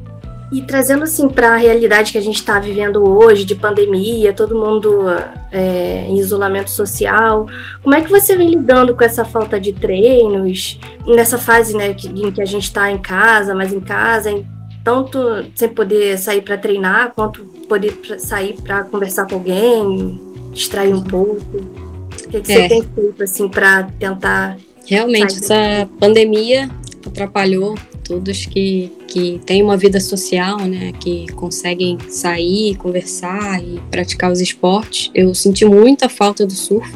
E 0.54 0.62
trazendo 0.62 1.04
assim 1.04 1.28
para 1.28 1.54
a 1.54 1.58
realidade 1.58 2.12
que 2.12 2.18
a 2.20 2.22
gente 2.22 2.36
está 2.36 2.60
vivendo 2.60 3.04
hoje, 3.04 3.44
de 3.44 3.56
pandemia, 3.56 4.32
todo 4.32 4.56
mundo 4.56 5.08
é, 5.52 6.06
em 6.08 6.16
isolamento 6.20 6.70
social, 6.70 7.48
como 7.82 7.96
é 7.96 8.02
que 8.02 8.12
você 8.12 8.38
vem 8.38 8.52
lidando 8.52 8.96
com 8.96 9.04
essa 9.04 9.26
falta 9.26 9.60
de 9.60 9.74
treinos, 9.74 10.80
nessa 11.08 11.39
fase 11.39 11.76
né, 11.76 11.96
que, 11.96 12.08
em 12.08 12.32
que 12.32 12.39
a 12.39 12.46
gente 12.46 12.66
está 12.66 12.92
em 12.92 13.00
casa, 13.00 13.56
mas 13.56 13.74
em 13.74 13.80
casa, 13.80 14.30
em, 14.30 14.46
tanto 14.84 15.18
sem 15.56 15.70
poder 15.70 16.20
sair 16.20 16.44
para 16.44 16.56
treinar, 16.56 17.13
quanto 17.16 17.44
poder 17.68 18.00
sair 18.20 18.54
para 18.62 18.84
conversar 18.84 19.28
com 19.28 19.34
alguém, 19.34 20.22
distrair 20.52 20.94
um 20.94 21.02
pouco? 21.02 21.58
O 21.58 22.30
que, 22.30 22.42
que 22.42 22.52
é. 22.52 22.56
você 22.56 22.70
tem 22.70 22.84
feito 22.84 23.24
assim 23.24 23.50
para 23.50 23.88
tentar. 23.98 24.58
Realmente, 24.86 25.34
essa 25.34 25.89
pandemia 26.00 26.70
atrapalhou 27.06 27.76
todos 28.04 28.46
que, 28.46 28.92
que 29.08 29.39
têm 29.46 29.63
uma 29.63 29.78
vida 29.78 30.00
social, 30.00 30.60
né, 30.60 30.92
que 31.00 31.32
conseguem 31.34 31.98
sair, 32.10 32.76
conversar 32.76 33.63
e 33.63 33.80
praticar 33.89 34.32
os 34.32 34.42
esportes. 34.42 35.10
Eu 35.13 35.34
senti 35.34 35.66
muita 35.66 36.10
falta 36.10 36.46
do 36.46 36.54
surf, 36.54 36.92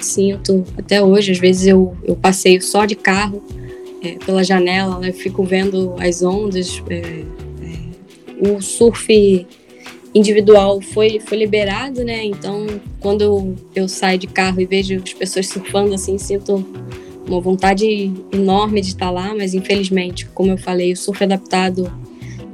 sinto 0.00 0.64
até 0.76 1.02
hoje. 1.02 1.32
Às 1.32 1.38
vezes 1.38 1.66
eu, 1.66 1.96
eu 2.04 2.14
passeio 2.16 2.62
só 2.62 2.84
de 2.84 2.94
carro 2.94 3.42
é, 4.02 4.12
pela 4.24 4.44
janela, 4.44 4.98
né, 4.98 5.08
eu 5.08 5.14
fico 5.14 5.42
vendo 5.44 5.94
as 5.98 6.22
ondas. 6.22 6.82
É, 6.88 7.24
é, 7.62 8.50
o 8.50 8.60
surf 8.60 9.46
individual 10.14 10.80
foi, 10.80 11.20
foi 11.20 11.36
liberado, 11.36 12.02
né? 12.02 12.24
Então, 12.24 12.66
quando 13.00 13.54
eu 13.74 13.86
saio 13.86 14.18
de 14.18 14.26
carro 14.26 14.60
e 14.60 14.64
vejo 14.64 15.02
as 15.04 15.12
pessoas 15.12 15.46
surfando, 15.46 15.94
assim, 15.94 16.16
sinto 16.16 16.64
uma 17.28 17.40
vontade 17.40 18.12
enorme 18.32 18.80
de 18.80 18.88
estar 18.88 19.10
lá, 19.10 19.34
mas 19.34 19.54
infelizmente, 19.54 20.26
como 20.26 20.50
eu 20.50 20.58
falei, 20.58 20.92
o 20.92 20.96
surf 20.96 21.22
adaptado 21.22 21.92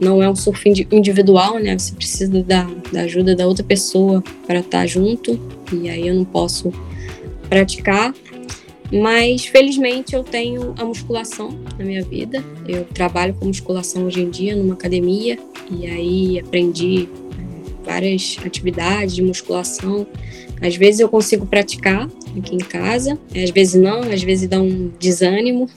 não 0.00 0.22
é 0.22 0.28
um 0.28 0.35
surf 0.35 0.68
individual, 0.90 1.58
né? 1.58 1.78
Você 1.78 1.94
precisa 1.94 2.42
da, 2.42 2.68
da 2.92 3.02
ajuda 3.02 3.37
da 3.37 3.46
outra 3.46 3.62
pessoa 3.62 4.22
para 4.46 4.58
estar 4.61 4.87
junto, 4.87 5.38
e 5.72 5.88
aí 5.88 6.08
eu 6.08 6.14
não 6.14 6.24
posso 6.24 6.72
praticar. 7.48 8.14
Mas 8.92 9.46
felizmente 9.46 10.14
eu 10.14 10.22
tenho 10.22 10.74
a 10.76 10.85
musculação 10.85 11.58
na 11.78 11.85
minha 11.85 12.02
vida. 12.02 12.44
Eu 12.68 12.85
trabalho 12.85 13.32
com 13.35 13.46
musculação 13.46 14.04
hoje 14.04 14.20
em 14.20 14.28
dia 14.28 14.54
numa 14.54 14.74
academia 14.74 15.38
e 15.70 15.87
aí 15.87 16.38
aprendi 16.38 17.08
eh, 17.08 17.70
várias 17.87 18.37
atividades 18.44 19.14
de 19.14 19.22
musculação. 19.22 20.06
Às 20.61 20.76
vezes 20.76 21.00
eu 21.00 21.08
consigo 21.08 21.46
praticar 21.46 22.06
aqui 22.38 22.55
em 22.55 22.59
casa. 22.59 23.18
Às 23.35 23.51
vezes 23.51 23.81
não, 23.81 24.01
às 24.01 24.23
vezes 24.23 24.49
dá 24.49 24.61
um 24.61 24.90
desânimo 24.99 25.68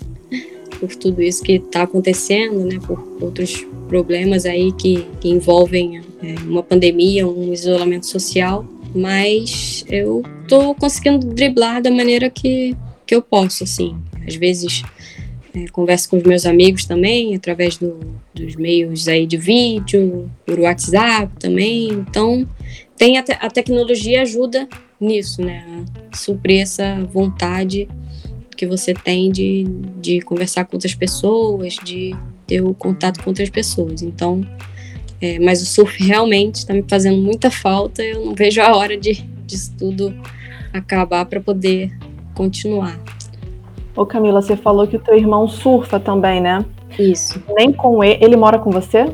por 0.80 0.94
tudo 0.96 1.22
isso 1.22 1.44
que 1.44 1.54
está 1.54 1.84
acontecendo, 1.84 2.66
né? 2.66 2.80
Por 2.86 3.18
outros 3.22 3.66
problemas 3.88 4.46
aí 4.46 4.72
que, 4.74 5.06
que 5.20 5.30
envolvem 5.30 6.02
é, 6.22 6.36
uma 6.42 6.64
pandemia, 6.64 7.28
um 7.28 7.54
isolamento 7.54 8.06
social. 8.08 8.66
Mas 8.94 9.84
eu 9.90 10.24
tô 10.48 10.74
conseguindo 10.76 11.28
driblar 11.28 11.82
da 11.82 11.92
maneira 11.92 12.30
que, 12.30 12.76
que 13.06 13.16
eu 13.16 13.22
posso, 13.22 13.64
assim. 13.64 13.96
Às 14.26 14.36
vezes 14.36 14.84
é, 15.54 15.68
converso 15.72 16.10
com 16.10 16.18
os 16.18 16.24
meus 16.24 16.46
amigos 16.46 16.86
também, 16.86 17.36
através 17.36 17.78
do, 17.78 17.98
dos 18.34 18.56
meios 18.56 19.08
aí 19.08 19.26
de 19.26 19.38
vídeo, 19.38 20.30
por 20.46 20.60
WhatsApp 20.60 21.32
também. 21.40 21.90
Então, 21.90 22.48
tem 22.98 23.18
a, 23.18 23.24
te 23.24 23.32
a 23.34 23.50
tecnologia 23.50 24.22
ajuda 24.22 24.68
nisso, 25.00 25.42
né? 25.42 25.66
Suprir 26.14 26.62
essa 26.62 27.04
vontade 27.12 27.88
que 28.56 28.66
você 28.66 28.94
tem 28.94 29.32
de, 29.32 29.66
de 30.00 30.22
conversar 30.22 30.66
com 30.66 30.76
outras 30.78 30.96
pessoas, 30.96 31.76
de 31.84 32.16
ter 32.48 32.62
o 32.62 32.74
contato 32.74 33.22
com 33.24 33.30
outras 33.30 33.50
pessoas. 33.50 34.02
Então, 34.02 34.42
é, 35.22 35.40
mas 35.40 35.62
o 35.62 35.66
surf 35.66 36.02
realmente 36.04 36.56
está 36.56 36.74
me 36.74 36.84
fazendo 36.88 37.18
muita 37.18 37.52
falta. 37.52 38.04
Eu 38.04 38.26
não 38.26 38.36
vejo 38.36 38.62
a 38.62 38.76
hora 38.76 38.98
de 38.98 39.14
disso 39.46 39.74
tudo 39.78 40.14
acabar 40.74 41.26
para 41.26 41.40
poder 41.40 41.92
continuar. 42.34 43.00
Ô 43.96 44.06
Camila, 44.06 44.42
você 44.42 44.58
falou 44.58 44.88
que 44.88 44.98
o 44.98 45.00
teu 45.00 45.18
irmão 45.18 45.48
surfa 45.48 46.00
também, 46.00 46.42
né? 46.42 46.66
Isso. 47.00 47.42
Nem 47.56 47.72
com 47.72 48.04
ele. 48.04 48.24
Ele 48.24 48.36
mora 48.36 48.60
com 48.60 48.72
você? 48.72 49.06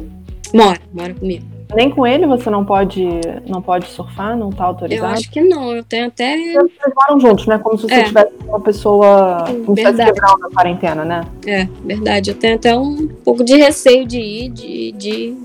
Mora, 0.53 0.79
mora 0.93 1.13
comigo. 1.13 1.50
Nem 1.75 1.89
com 1.89 2.05
ele 2.05 2.25
você 2.25 2.49
não 2.49 2.65
pode, 2.65 3.07
não 3.47 3.61
pode 3.61 3.87
surfar, 3.87 4.37
não 4.37 4.49
tá 4.49 4.65
autorizado? 4.65 5.07
Eu 5.07 5.13
acho 5.13 5.31
que 5.31 5.41
não, 5.41 5.73
eu 5.75 5.83
tenho 5.83 6.07
até. 6.07 6.35
Vocês 6.53 6.93
moram 6.95 7.19
juntos, 7.19 7.47
né? 7.47 7.57
Como 7.57 7.77
se 7.77 7.83
você 7.83 7.93
é. 7.93 8.03
tivesse 8.03 8.33
uma 8.45 8.59
pessoa 8.59 9.45
como 9.65 9.75
verdade. 9.75 10.19
na 10.19 10.49
quarentena, 10.53 11.05
né? 11.05 11.21
É, 11.45 11.67
verdade. 11.83 12.31
Eu 12.31 12.35
tenho 12.35 12.55
até 12.55 12.75
um 12.75 13.07
pouco 13.07 13.43
de 13.43 13.55
receio 13.55 14.05
de 14.05 14.19
ir, 14.19 14.49
de, 14.49 14.91
de 14.93 15.37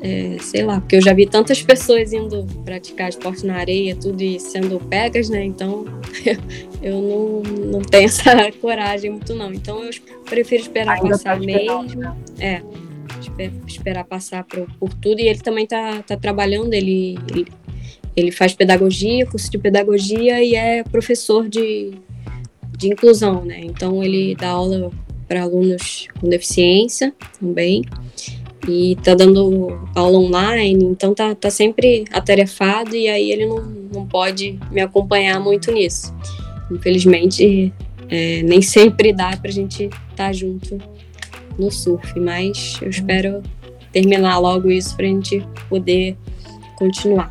é, 0.00 0.36
sei 0.40 0.64
lá, 0.64 0.80
porque 0.80 0.96
eu 0.96 1.02
já 1.02 1.12
vi 1.12 1.26
tantas 1.26 1.62
pessoas 1.62 2.12
indo 2.12 2.46
praticar 2.64 3.08
esporte 3.08 3.44
na 3.44 3.56
areia, 3.56 3.96
tudo 3.96 4.22
e 4.22 4.38
sendo 4.38 4.78
pegas, 4.80 5.28
né? 5.28 5.44
Então 5.44 5.84
eu 6.80 7.00
não, 7.00 7.42
não 7.72 7.80
tenho 7.80 8.06
essa 8.06 8.50
coragem 8.60 9.10
muito, 9.10 9.34
não. 9.34 9.52
Então 9.52 9.82
eu 9.82 9.90
prefiro 10.24 10.62
esperar 10.62 10.94
Ainda 10.94 11.10
passar 11.10 11.38
tá 11.38 11.44
mesmo. 11.44 11.82
Né? 11.96 12.16
É 12.38 12.62
esperar 13.66 14.04
passar 14.04 14.44
por, 14.44 14.66
por 14.78 14.94
tudo. 14.94 15.20
E 15.20 15.28
ele 15.28 15.40
também 15.40 15.66
tá, 15.66 16.02
tá 16.02 16.16
trabalhando, 16.16 16.72
ele, 16.72 17.18
ele, 17.30 17.46
ele 18.16 18.30
faz 18.30 18.54
pedagogia, 18.54 19.26
curso 19.26 19.50
de 19.50 19.58
pedagogia 19.58 20.42
e 20.42 20.54
é 20.54 20.82
professor 20.84 21.48
de, 21.48 21.92
de 22.76 22.88
inclusão, 22.88 23.44
né? 23.44 23.60
Então 23.62 24.02
ele 24.02 24.34
dá 24.34 24.48
aula 24.48 24.90
para 25.26 25.42
alunos 25.42 26.08
com 26.18 26.28
deficiência 26.28 27.12
também 27.38 27.84
e 28.66 28.96
tá 28.96 29.14
dando 29.14 29.78
aula 29.94 30.18
online, 30.18 30.84
então 30.84 31.14
tá, 31.14 31.34
tá 31.34 31.50
sempre 31.50 32.04
atarefado 32.12 32.96
e 32.96 33.08
aí 33.08 33.30
ele 33.30 33.46
não, 33.46 33.62
não 33.62 34.06
pode 34.06 34.58
me 34.70 34.80
acompanhar 34.80 35.38
muito 35.40 35.70
nisso. 35.70 36.14
Infelizmente, 36.70 37.72
é, 38.10 38.42
nem 38.42 38.60
sempre 38.60 39.12
dá 39.12 39.36
pra 39.36 39.50
gente 39.50 39.84
estar 39.84 40.00
tá 40.16 40.32
junto 40.32 40.78
no 41.58 41.70
surf, 41.70 42.18
mas 42.18 42.78
eu 42.80 42.88
espero 42.88 43.42
terminar 43.92 44.38
logo 44.38 44.70
isso 44.70 44.96
para 44.96 45.06
a 45.06 45.08
gente 45.08 45.46
poder 45.68 46.16
continuar. 46.76 47.30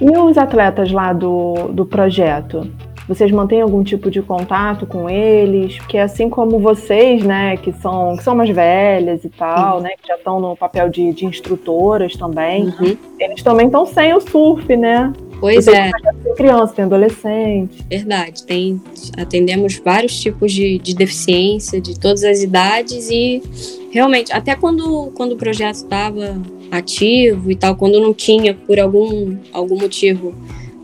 E 0.00 0.18
os 0.18 0.38
atletas 0.38 0.92
lá 0.92 1.12
do, 1.12 1.68
do 1.68 1.84
projeto? 1.84 2.70
Vocês 3.06 3.30
mantêm 3.30 3.60
algum 3.60 3.84
tipo 3.84 4.10
de 4.10 4.22
contato 4.22 4.86
com 4.86 5.10
eles? 5.10 5.76
Porque 5.76 5.98
assim 5.98 6.30
como 6.30 6.58
vocês, 6.58 7.22
né, 7.22 7.56
que 7.58 7.70
são, 7.72 8.16
que 8.16 8.22
são 8.22 8.34
mais 8.34 8.48
velhas 8.48 9.24
e 9.24 9.28
tal, 9.28 9.76
uhum. 9.76 9.82
né, 9.82 9.90
que 10.00 10.08
já 10.08 10.14
estão 10.14 10.40
no 10.40 10.56
papel 10.56 10.88
de, 10.88 11.12
de 11.12 11.26
instrutoras 11.26 12.16
também, 12.16 12.64
uhum. 12.64 12.96
eles 13.18 13.42
também 13.42 13.66
estão 13.66 13.84
sem 13.84 14.14
o 14.14 14.20
surf, 14.20 14.74
né? 14.74 15.12
Pois 15.40 15.66
é. 15.68 15.90
Tem 16.22 16.34
criança, 16.34 16.74
tem 16.74 16.84
adolescente. 16.84 17.84
Verdade, 17.88 18.44
tem, 18.44 18.80
atendemos 19.16 19.76
vários 19.84 20.18
tipos 20.18 20.52
de, 20.52 20.78
de 20.78 20.94
deficiência, 20.94 21.80
de 21.80 21.98
todas 21.98 22.24
as 22.24 22.42
idades 22.42 23.10
e 23.10 23.42
realmente, 23.90 24.32
até 24.32 24.54
quando, 24.56 25.12
quando 25.14 25.32
o 25.32 25.36
projeto 25.36 25.76
estava 25.76 26.40
ativo 26.70 27.50
e 27.50 27.54
tal, 27.54 27.76
quando 27.76 28.00
não 28.00 28.12
tinha, 28.12 28.54
por 28.54 28.80
algum, 28.80 29.36
algum 29.52 29.78
motivo, 29.78 30.34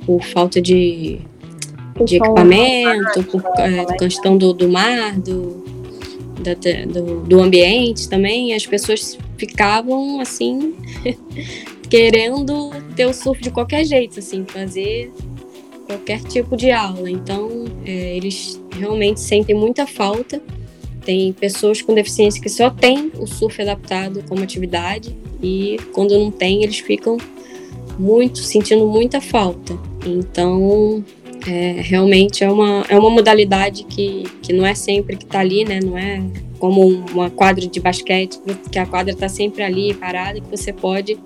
por 0.07 0.23
falta 0.23 0.61
de, 0.61 1.19
de 2.05 2.17
equipamento, 2.17 3.25
por 3.25 3.43
é, 3.59 3.85
questão 3.97 4.37
do, 4.37 4.53
do 4.53 4.69
mar, 4.69 5.19
do, 5.19 5.65
da, 6.41 6.55
do, 6.87 7.21
do 7.23 7.43
ambiente 7.43 8.09
também, 8.09 8.55
as 8.55 8.67
pessoas 8.67 9.19
ficavam 9.37 10.21
assim 10.21 10.75
querendo 11.91 12.71
ter 12.95 13.07
o 13.07 13.13
surf 13.13 13.43
de 13.43 13.51
qualquer 13.51 13.85
jeito, 13.85 14.21
assim, 14.21 14.45
fazer 14.47 15.13
qualquer 15.87 16.23
tipo 16.23 16.57
de 16.57 16.71
aula. 16.71 17.11
Então, 17.11 17.65
é, 17.85 18.17
eles 18.17 18.61
realmente 18.79 19.21
sentem 19.21 19.57
muita 19.57 19.87
falta. 19.87 20.41
Tem 21.05 21.33
pessoas 21.33 21.83
com 21.83 21.93
deficiência 21.93 22.41
que 22.41 22.49
só 22.49 22.71
têm 22.71 23.11
o 23.19 23.27
surf 23.27 23.61
adaptado 23.61 24.23
como 24.29 24.43
atividade 24.43 25.17
e 25.43 25.79
quando 25.93 26.17
não 26.17 26.31
tem, 26.31 26.63
eles 26.63 26.79
ficam 26.79 27.17
muito, 27.99 28.39
sentindo 28.39 28.87
muita 28.87 29.21
falta. 29.21 29.77
Então, 30.07 31.05
é, 31.47 31.81
realmente 31.81 32.45
é 32.45 32.51
uma, 32.51 32.85
é 32.89 32.97
uma 32.97 33.11
modalidade 33.11 33.85
que, 33.85 34.25
que 34.43 34.53
não 34.53 34.65
é 34.65 34.75
sempre 34.75 35.17
que 35.17 35.25
está 35.25 35.41
ali, 35.41 35.65
né? 35.65 35.81
Não 35.83 35.99
é 35.99 36.23
como 36.59 36.87
uma 36.87 37.31
quadra 37.31 37.67
de 37.67 37.81
basquete, 37.81 38.39
que 38.71 38.79
a 38.79 38.87
quadra 38.87 39.13
está 39.13 39.29
sempre 39.29 39.63
ali 39.63 39.95
parada, 39.95 40.41
que 40.41 40.51
você 40.51 40.73
pode 40.73 41.19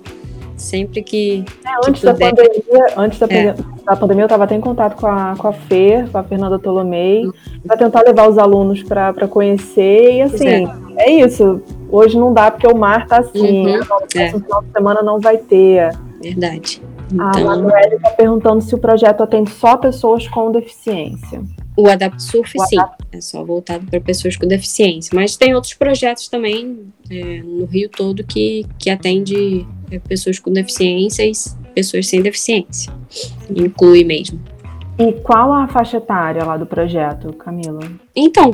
sempre 0.57 1.03
que. 1.03 1.45
É, 1.65 1.87
antes, 1.87 2.01
que 2.01 2.05
da 2.05 2.13
pandemia, 2.13 2.85
antes 2.97 3.19
da, 3.19 3.27
é. 3.27 3.55
da 3.85 3.95
pandemia, 3.95 4.23
eu 4.23 4.25
estava 4.25 4.43
até 4.43 4.55
em 4.55 4.61
contato 4.61 4.95
com 4.95 5.07
a, 5.07 5.35
com 5.37 5.47
a 5.47 5.53
Fer, 5.53 6.09
com 6.09 6.17
a 6.17 6.23
Fernanda 6.23 6.59
Tolomei, 6.59 7.25
uhum. 7.25 7.33
para 7.65 7.77
tentar 7.77 8.01
levar 8.01 8.29
os 8.29 8.37
alunos 8.37 8.83
para 8.83 9.27
conhecer. 9.27 10.13
E 10.15 10.21
assim, 10.21 10.47
é. 10.47 10.65
é. 10.97 11.11
isso. 11.11 11.61
Hoje 11.89 12.17
não 12.17 12.33
dá 12.33 12.51
porque 12.51 12.67
o 12.67 12.75
mar 12.75 13.07
tá 13.07 13.19
assim. 13.19 13.67
Uhum. 13.67 13.79
No 13.79 14.21
é. 14.21 14.31
final 14.31 14.63
de 14.63 14.71
semana 14.71 15.01
não 15.01 15.19
vai 15.19 15.37
ter. 15.37 15.91
Verdade. 16.21 16.81
Então... 17.11 17.27
A 17.27 17.39
Manuela 17.39 17.95
está 17.95 18.09
perguntando 18.11 18.61
se 18.61 18.73
o 18.73 18.77
projeto 18.77 19.21
atende 19.21 19.51
só 19.51 19.77
pessoas 19.77 20.27
com 20.27 20.51
deficiência. 20.51 21.41
O 21.77 21.89
Adapt 21.89 22.23
Surf, 22.23 22.57
o 22.57 22.65
sim, 22.65 22.79
Adapt... 22.79 23.05
é 23.11 23.21
só 23.21 23.43
voltado 23.43 23.85
para 23.85 23.99
pessoas 23.99 24.37
com 24.37 24.47
deficiência. 24.47 25.11
Mas 25.13 25.35
tem 25.35 25.53
outros 25.53 25.73
projetos 25.73 26.27
também 26.29 26.87
é, 27.09 27.41
no 27.43 27.65
Rio 27.65 27.89
todo 27.89 28.23
que, 28.23 28.65
que 28.79 28.89
atende 28.89 29.67
pessoas 30.07 30.39
com 30.39 30.51
deficiência 30.51 31.25
e 31.25 31.31
pessoas 31.73 32.07
sem 32.07 32.21
deficiência. 32.21 32.91
Inclui 33.49 34.03
mesmo. 34.03 34.39
E 34.97 35.11
qual 35.11 35.51
a 35.51 35.67
faixa 35.67 35.97
etária 35.97 36.43
lá 36.43 36.55
do 36.55 36.65
projeto, 36.65 37.33
Camila? 37.33 37.81
Então, 38.15 38.51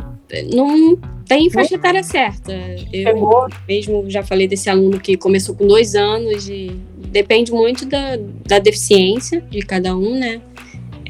não 0.51 0.97
tem 1.27 1.49
faixa 1.51 1.75
etária 1.75 2.01
certa. 2.01 2.51
Eu 2.91 3.47
mesmo 3.67 4.09
já 4.09 4.23
falei 4.23 4.47
desse 4.47 4.69
aluno 4.69 4.99
que 4.99 5.15
começou 5.17 5.53
com 5.53 5.67
dois 5.67 5.93
anos 5.93 6.49
e 6.49 6.71
depende 6.97 7.51
muito 7.51 7.85
da, 7.85 8.17
da 8.47 8.57
deficiência 8.57 9.41
de 9.41 9.59
cada 9.61 9.95
um, 9.95 10.17
né? 10.17 10.41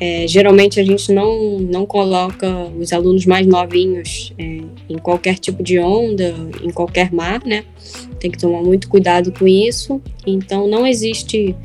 É, 0.01 0.27
geralmente 0.27 0.79
a 0.79 0.84
gente 0.84 1.12
não, 1.13 1.60
não 1.60 1.86
coloca 1.86 2.47
os 2.77 2.91
alunos 2.91 3.25
mais 3.25 3.45
novinhos 3.45 4.34
é, 4.38 4.62
em 4.89 4.97
qualquer 4.97 5.38
tipo 5.38 5.62
de 5.62 5.79
onda, 5.79 6.34
em 6.62 6.71
qualquer 6.71 7.13
mar, 7.13 7.41
né? 7.45 7.63
Tem 8.21 8.29
que 8.29 8.38
tomar 8.38 8.62
muito 8.62 8.88
cuidado 8.88 9.31
com 9.31 9.47
isso. 9.47 9.99
Então 10.25 10.67
não 10.67 10.86
existe 10.86 11.55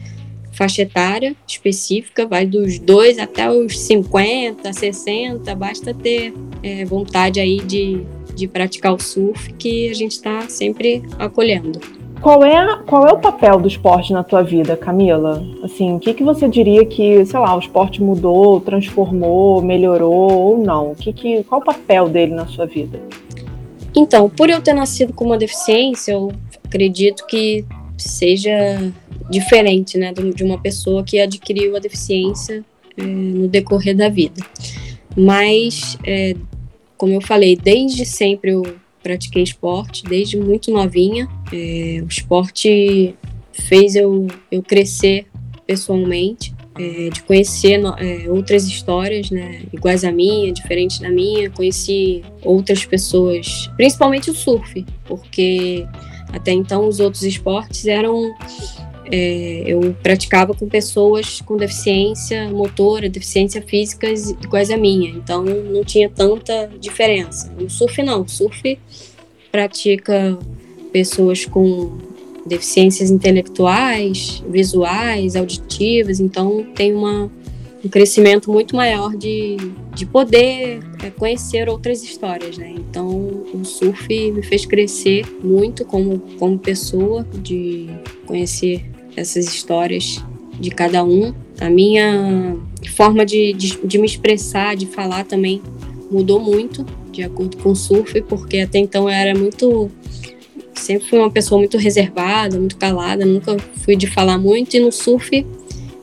faixa 0.52 0.82
etária 0.82 1.36
específica, 1.46 2.26
vai 2.26 2.46
dos 2.46 2.78
2 2.78 3.18
até 3.18 3.50
os 3.50 3.78
50, 3.78 4.72
60, 4.72 5.54
basta 5.54 5.92
ter 5.92 6.32
é, 6.62 6.82
vontade 6.86 7.38
aí 7.38 7.58
de, 7.58 8.00
de 8.34 8.48
praticar 8.48 8.94
o 8.94 8.98
surf 8.98 9.52
que 9.52 9.90
a 9.90 9.94
gente 9.94 10.12
está 10.12 10.48
sempre 10.48 11.02
acolhendo. 11.18 11.78
Qual 12.22 12.42
é, 12.42 12.78
qual 12.86 13.06
é 13.06 13.12
o 13.12 13.18
papel 13.18 13.60
do 13.60 13.68
esporte 13.68 14.14
na 14.14 14.24
tua 14.24 14.42
vida, 14.42 14.74
Camila? 14.78 15.44
Assim, 15.62 15.94
o 15.94 16.00
que, 16.00 16.14
que 16.14 16.24
você 16.24 16.48
diria 16.48 16.86
que, 16.86 17.22
sei 17.26 17.38
lá, 17.38 17.54
o 17.54 17.58
esporte 17.58 18.02
mudou, 18.02 18.58
transformou, 18.58 19.60
melhorou 19.60 20.32
ou 20.32 20.58
não? 20.58 20.92
O 20.92 20.94
que 20.96 21.12
que, 21.12 21.44
qual 21.44 21.60
o 21.60 21.64
papel 21.64 22.08
dele 22.08 22.34
na 22.34 22.46
sua 22.46 22.64
vida? 22.64 22.98
Então, 23.94 24.28
por 24.28 24.50
eu 24.50 24.60
ter 24.60 24.74
nascido 24.74 25.12
com 25.12 25.24
uma 25.24 25.38
deficiência, 25.38 26.12
eu 26.12 26.30
acredito 26.76 27.26
que 27.26 27.64
seja 27.96 28.92
diferente, 29.30 29.96
né, 29.96 30.12
de 30.12 30.44
uma 30.44 30.60
pessoa 30.60 31.02
que 31.02 31.18
adquiriu 31.18 31.74
a 31.74 31.78
deficiência 31.78 32.62
é, 32.96 33.02
no 33.02 33.48
decorrer 33.48 33.96
da 33.96 34.10
vida. 34.10 34.44
Mas, 35.16 35.98
é, 36.04 36.36
como 36.98 37.14
eu 37.14 37.22
falei, 37.22 37.56
desde 37.56 38.04
sempre 38.04 38.52
eu 38.52 38.62
pratiquei 39.02 39.42
esporte 39.42 40.04
desde 40.04 40.36
muito 40.36 40.70
novinha. 40.70 41.26
É, 41.50 42.02
o 42.02 42.08
esporte 42.08 43.14
fez 43.52 43.96
eu, 43.96 44.26
eu 44.50 44.62
crescer 44.62 45.26
pessoalmente, 45.66 46.54
é, 46.78 47.08
de 47.08 47.22
conhecer 47.22 47.80
é, 47.98 48.30
outras 48.30 48.66
histórias, 48.66 49.30
né, 49.30 49.62
iguais 49.72 50.04
à 50.04 50.12
minha, 50.12 50.52
diferentes 50.52 50.98
da 50.98 51.08
minha. 51.08 51.48
Conheci 51.50 52.22
outras 52.42 52.84
pessoas, 52.84 53.70
principalmente 53.76 54.30
o 54.30 54.34
surf, 54.34 54.84
porque 55.06 55.86
até 56.32 56.52
então 56.52 56.86
os 56.86 57.00
outros 57.00 57.22
esportes 57.22 57.86
eram 57.86 58.34
é, 59.10 59.62
eu 59.66 59.94
praticava 60.02 60.52
com 60.52 60.68
pessoas 60.68 61.40
com 61.40 61.56
deficiência 61.56 62.48
motora, 62.50 63.08
deficiência 63.08 63.62
física 63.62 64.08
iguais 64.10 64.70
à 64.70 64.76
minha, 64.76 65.10
então 65.10 65.44
não 65.44 65.84
tinha 65.84 66.08
tanta 66.08 66.70
diferença. 66.80 67.52
No 67.58 67.70
surf 67.70 68.02
não, 68.02 68.22
o 68.22 68.28
surf 68.28 68.78
pratica 69.52 70.36
pessoas 70.92 71.44
com 71.44 71.98
deficiências 72.46 73.10
intelectuais, 73.10 74.42
visuais, 74.48 75.36
auditivas, 75.36 76.20
então 76.20 76.64
tem 76.74 76.94
uma, 76.94 77.30
um 77.86 77.88
crescimento 77.88 78.50
muito 78.50 78.74
maior 78.74 79.16
de, 79.16 79.56
de 79.94 80.04
poder 80.04 80.80
é, 81.02 81.10
conhecer 81.10 81.68
outras 81.68 82.02
histórias, 82.02 82.58
né? 82.58 82.74
Então 82.76 83.08
o 83.54 83.64
surf 83.64 84.08
me 84.32 84.42
fez 84.42 84.66
crescer 84.66 85.24
muito 85.42 85.84
como, 85.84 86.18
como 86.36 86.58
pessoa, 86.58 87.24
de 87.32 87.88
conhecer 88.26 88.84
essas 89.16 89.46
histórias 89.46 90.22
de 90.58 90.70
cada 90.70 91.04
um. 91.04 91.32
A 91.60 91.70
minha 91.70 92.56
forma 92.96 93.24
de, 93.24 93.52
de, 93.52 93.78
de, 93.84 93.98
me 93.98 94.06
expressar, 94.06 94.74
de 94.74 94.86
falar 94.86 95.24
também 95.24 95.62
mudou 96.10 96.40
muito 96.40 96.84
de 97.12 97.22
acordo 97.22 97.56
com 97.58 97.70
o 97.70 97.76
surf, 97.76 98.20
porque 98.22 98.58
até 98.58 98.78
então 98.78 99.04
eu 99.04 99.10
era 99.10 99.38
muito. 99.38 99.90
Sempre 100.74 101.08
fui 101.08 101.18
uma 101.18 101.30
pessoa 101.30 101.58
muito 101.58 101.78
reservada, 101.78 102.58
muito 102.58 102.76
calada, 102.76 103.24
nunca 103.24 103.56
fui 103.84 103.96
de 103.96 104.06
falar 104.06 104.38
muito, 104.38 104.76
e 104.76 104.80
no 104.80 104.92
surf 104.92 105.46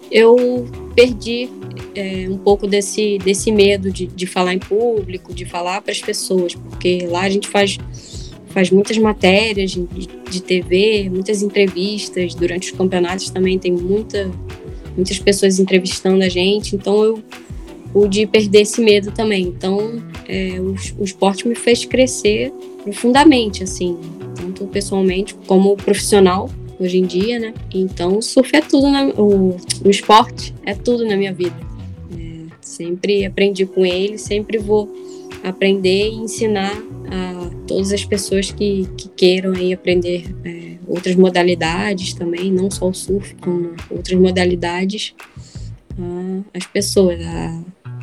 eu 0.10 0.66
perdi 0.96 1.50
é, 1.96 2.28
um 2.30 2.38
pouco 2.38 2.68
desse, 2.68 3.18
desse 3.20 3.52
medo 3.52 3.92
de, 3.92 4.08
de 4.08 4.26
falar 4.26 4.54
em 4.54 4.60
público, 4.60 5.34
de 5.34 5.46
falar 5.46 5.82
para 5.82 5.92
as 5.92 6.02
pessoas, 6.02 6.56
porque 6.56 7.08
lá 7.08 7.22
a 7.22 7.30
gente 7.30 7.48
faz 7.48 7.78
faz 8.54 8.70
muitas 8.70 8.98
matérias 9.00 9.72
de, 9.72 9.88
de 10.30 10.42
TV, 10.42 11.10
muitas 11.10 11.42
entrevistas. 11.42 12.36
Durante 12.36 12.72
os 12.72 12.78
campeonatos 12.78 13.32
também 13.32 13.58
tem 13.58 13.72
muita, 13.72 14.32
muitas 14.96 15.18
pessoas 15.18 15.60
entrevistando 15.60 16.24
a 16.24 16.30
gente. 16.30 16.76
Então 16.76 17.04
eu 17.04 17.24
pude 17.92 18.26
perder 18.28 18.62
esse 18.62 18.80
medo 18.80 19.12
também. 19.12 19.44
Então 19.48 20.02
é, 20.28 20.60
o, 20.60 20.76
o 21.00 21.04
esporte 21.04 21.48
me 21.48 21.56
fez 21.56 21.84
crescer 21.84 22.54
profundamente, 22.84 23.64
assim, 23.64 23.98
tanto 24.36 24.68
pessoalmente 24.68 25.34
como 25.48 25.76
profissional 25.76 26.50
hoje 26.80 26.98
em 26.98 27.06
dia, 27.06 27.40
né? 27.40 27.54
Então 27.74 28.18
o 28.18 28.22
surf 28.22 28.56
é 28.56 28.62
tudo, 28.62 28.90
na, 28.90 29.06
o, 29.06 29.58
o 29.84 29.90
esporte 29.90 30.54
é 30.66 30.76
tudo 30.76 31.06
na 31.06 31.16
minha 31.16 31.34
vida. 31.34 31.56
Sempre 32.74 33.24
aprendi 33.24 33.68
com 33.68 33.86
ele, 33.86 34.18
sempre 34.18 34.58
vou 34.58 34.92
aprender 35.44 36.10
e 36.10 36.16
ensinar 36.16 36.76
a 36.76 37.50
todas 37.68 37.92
as 37.92 38.04
pessoas 38.04 38.52
que, 38.52 38.88
que 38.98 39.10
queiram 39.10 39.54
aí 39.54 39.72
aprender 39.72 40.36
é, 40.44 40.78
outras 40.88 41.16
modalidades 41.16 42.16
também, 42.16 42.52
não 42.52 42.72
só 42.72 42.90
o 42.90 42.94
surf, 42.94 43.36
como 43.36 43.76
outras 43.92 44.20
modalidades, 44.20 45.14
as 46.52 46.66
pessoas 46.66 47.20
a, 47.24 47.62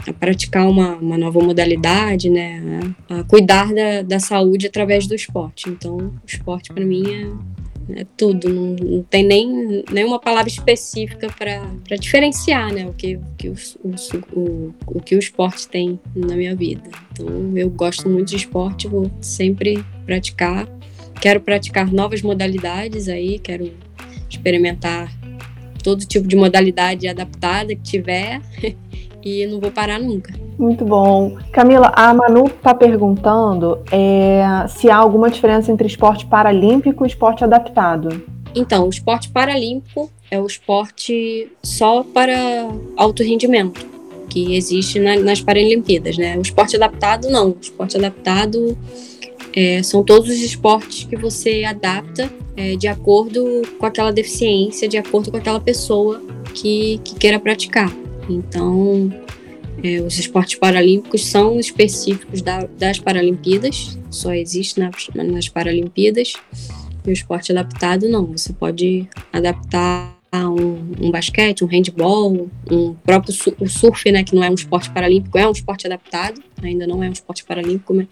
a 0.09 0.13
praticar 0.13 0.69
uma, 0.69 0.95
uma, 0.97 1.19
nova 1.19 1.41
modalidade, 1.41 2.31
né, 2.31 2.63
a, 3.09 3.21
a 3.21 3.25
cuidar 3.25 3.75
da, 3.75 4.03
da 4.03 4.21
saúde 4.21 4.69
através 4.69 5.05
do 5.07 5.17
esporte. 5.17 5.69
Então, 5.69 5.97
o 5.97 6.13
esporte 6.25 6.73
para 6.73 6.85
mim 6.85 7.03
é 7.13 7.27
é 7.97 8.07
tudo, 8.17 8.49
não, 8.49 8.77
não 8.77 9.03
tem 9.03 9.25
nem 9.25 9.85
nenhuma 9.91 10.19
palavra 10.19 10.49
específica 10.49 11.29
para 11.37 11.97
diferenciar 11.97 12.73
né, 12.73 12.87
o, 12.87 12.93
que, 12.93 13.19
que 13.37 13.49
o, 13.49 13.55
o, 13.83 14.75
o, 14.87 15.01
que 15.01 15.15
o 15.15 15.19
esporte 15.19 15.69
tem 15.69 15.99
na 16.15 16.37
minha 16.37 16.55
vida. 16.55 16.83
Então, 17.13 17.57
eu 17.57 17.69
gosto 17.71 18.09
muito 18.09 18.29
de 18.29 18.37
esporte, 18.37 18.89
vou 18.89 19.11
sempre 19.21 19.85
praticar. 20.05 20.69
Quero 21.21 21.41
praticar 21.41 21.93
novas 21.93 22.23
modalidades 22.23 23.09
aí, 23.09 23.39
quero 23.39 23.73
experimentar 24.29 25.13
todo 25.83 26.05
tipo 26.05 26.27
de 26.27 26.37
modalidade 26.37 27.09
adaptada 27.09 27.75
que 27.75 27.83
tiver 27.83 28.41
e 29.23 29.47
não 29.47 29.61
vou 29.61 29.71
parar 29.71 29.99
nunca. 29.99 30.33
Muito 30.59 30.85
bom. 30.85 31.37
Camila, 31.53 31.93
a 31.95 32.13
Manu 32.13 32.47
está 32.47 32.75
perguntando 32.75 33.79
é, 33.91 34.43
se 34.69 34.91
há 34.91 34.97
alguma 34.97 35.31
diferença 35.31 35.73
entre 35.73 35.87
esporte 35.87 36.27
paralímpico 36.27 37.05
e 37.05 37.09
esporte 37.09 37.45
adaptado. 37.45 38.23
Então, 38.55 38.87
o 38.87 38.91
esporte 38.91 39.31
paralímpico 39.31 40.11
é 40.31 40.41
o 40.41 40.47
esporte 40.47 41.51
só 41.63 42.03
para 42.03 42.35
alto 42.97 43.23
rendimento, 43.23 43.87
que 44.29 44.57
existe 44.57 44.99
na, 44.99 45.17
nas 45.17 45.41
Paralimpíadas, 45.41 46.17
né? 46.17 46.37
O 46.37 46.43
esporte 46.43 46.77
adaptado, 46.77 47.29
não. 47.31 47.51
O 47.51 47.57
esporte 47.61 47.97
adaptado 47.97 48.77
é, 49.55 49.83
são 49.83 50.03
todos 50.03 50.29
os 50.29 50.41
esportes 50.41 51.05
que 51.05 51.17
você 51.17 51.65
adapta 51.65 52.31
é, 52.57 52.77
de 52.77 52.89
acordo 52.89 53.63
com 53.79 53.87
aquela 53.87 54.13
deficiência, 54.13 54.89
de 54.89 54.99
acordo 54.99 55.31
com 55.31 55.37
aquela 55.37 55.61
pessoa 55.61 56.23
que, 56.55 57.01
que 57.05 57.15
queira 57.15 57.39
praticar. 57.39 57.91
Então, 58.29 59.11
é, 59.83 60.01
os 60.01 60.19
esportes 60.19 60.59
paralímpicos 60.59 61.27
são 61.27 61.59
específicos 61.59 62.43
da, 62.43 62.67
das 62.79 62.99
Paralimpíadas, 62.99 63.99
só 64.11 64.33
existe 64.33 64.79
nas, 64.79 65.09
nas 65.15 65.49
Paralimpíadas. 65.49 66.35
E 67.07 67.11
o 67.11 67.13
esporte 67.13 67.51
adaptado, 67.51 68.09
não. 68.09 68.27
Você 68.27 68.53
pode 68.53 69.09
adaptar 69.33 70.21
um, 70.35 71.07
um, 71.07 71.11
basquete, 71.11 71.65
um 71.65 71.67
handball, 71.67 72.49
um 72.71 72.95
próprio 72.95 73.33
su 73.33 73.55
o 73.59 73.69
surf, 73.69 74.11
né, 74.13 74.23
que 74.23 74.35
não 74.35 74.45
é 74.45 74.51
um 74.51 74.55
esporte 74.55 74.91
paralímpico, 74.91 75.37
é 75.37 75.47
um 75.47 75.51
esporte 75.51 75.87
adaptado, 75.87 76.41
ainda 76.63 76.87
não 76.87 77.03
é 77.03 77.09
um 77.09 77.13
esporte 77.13 77.45
paralímpico, 77.45 77.95
mas, 77.95 78.07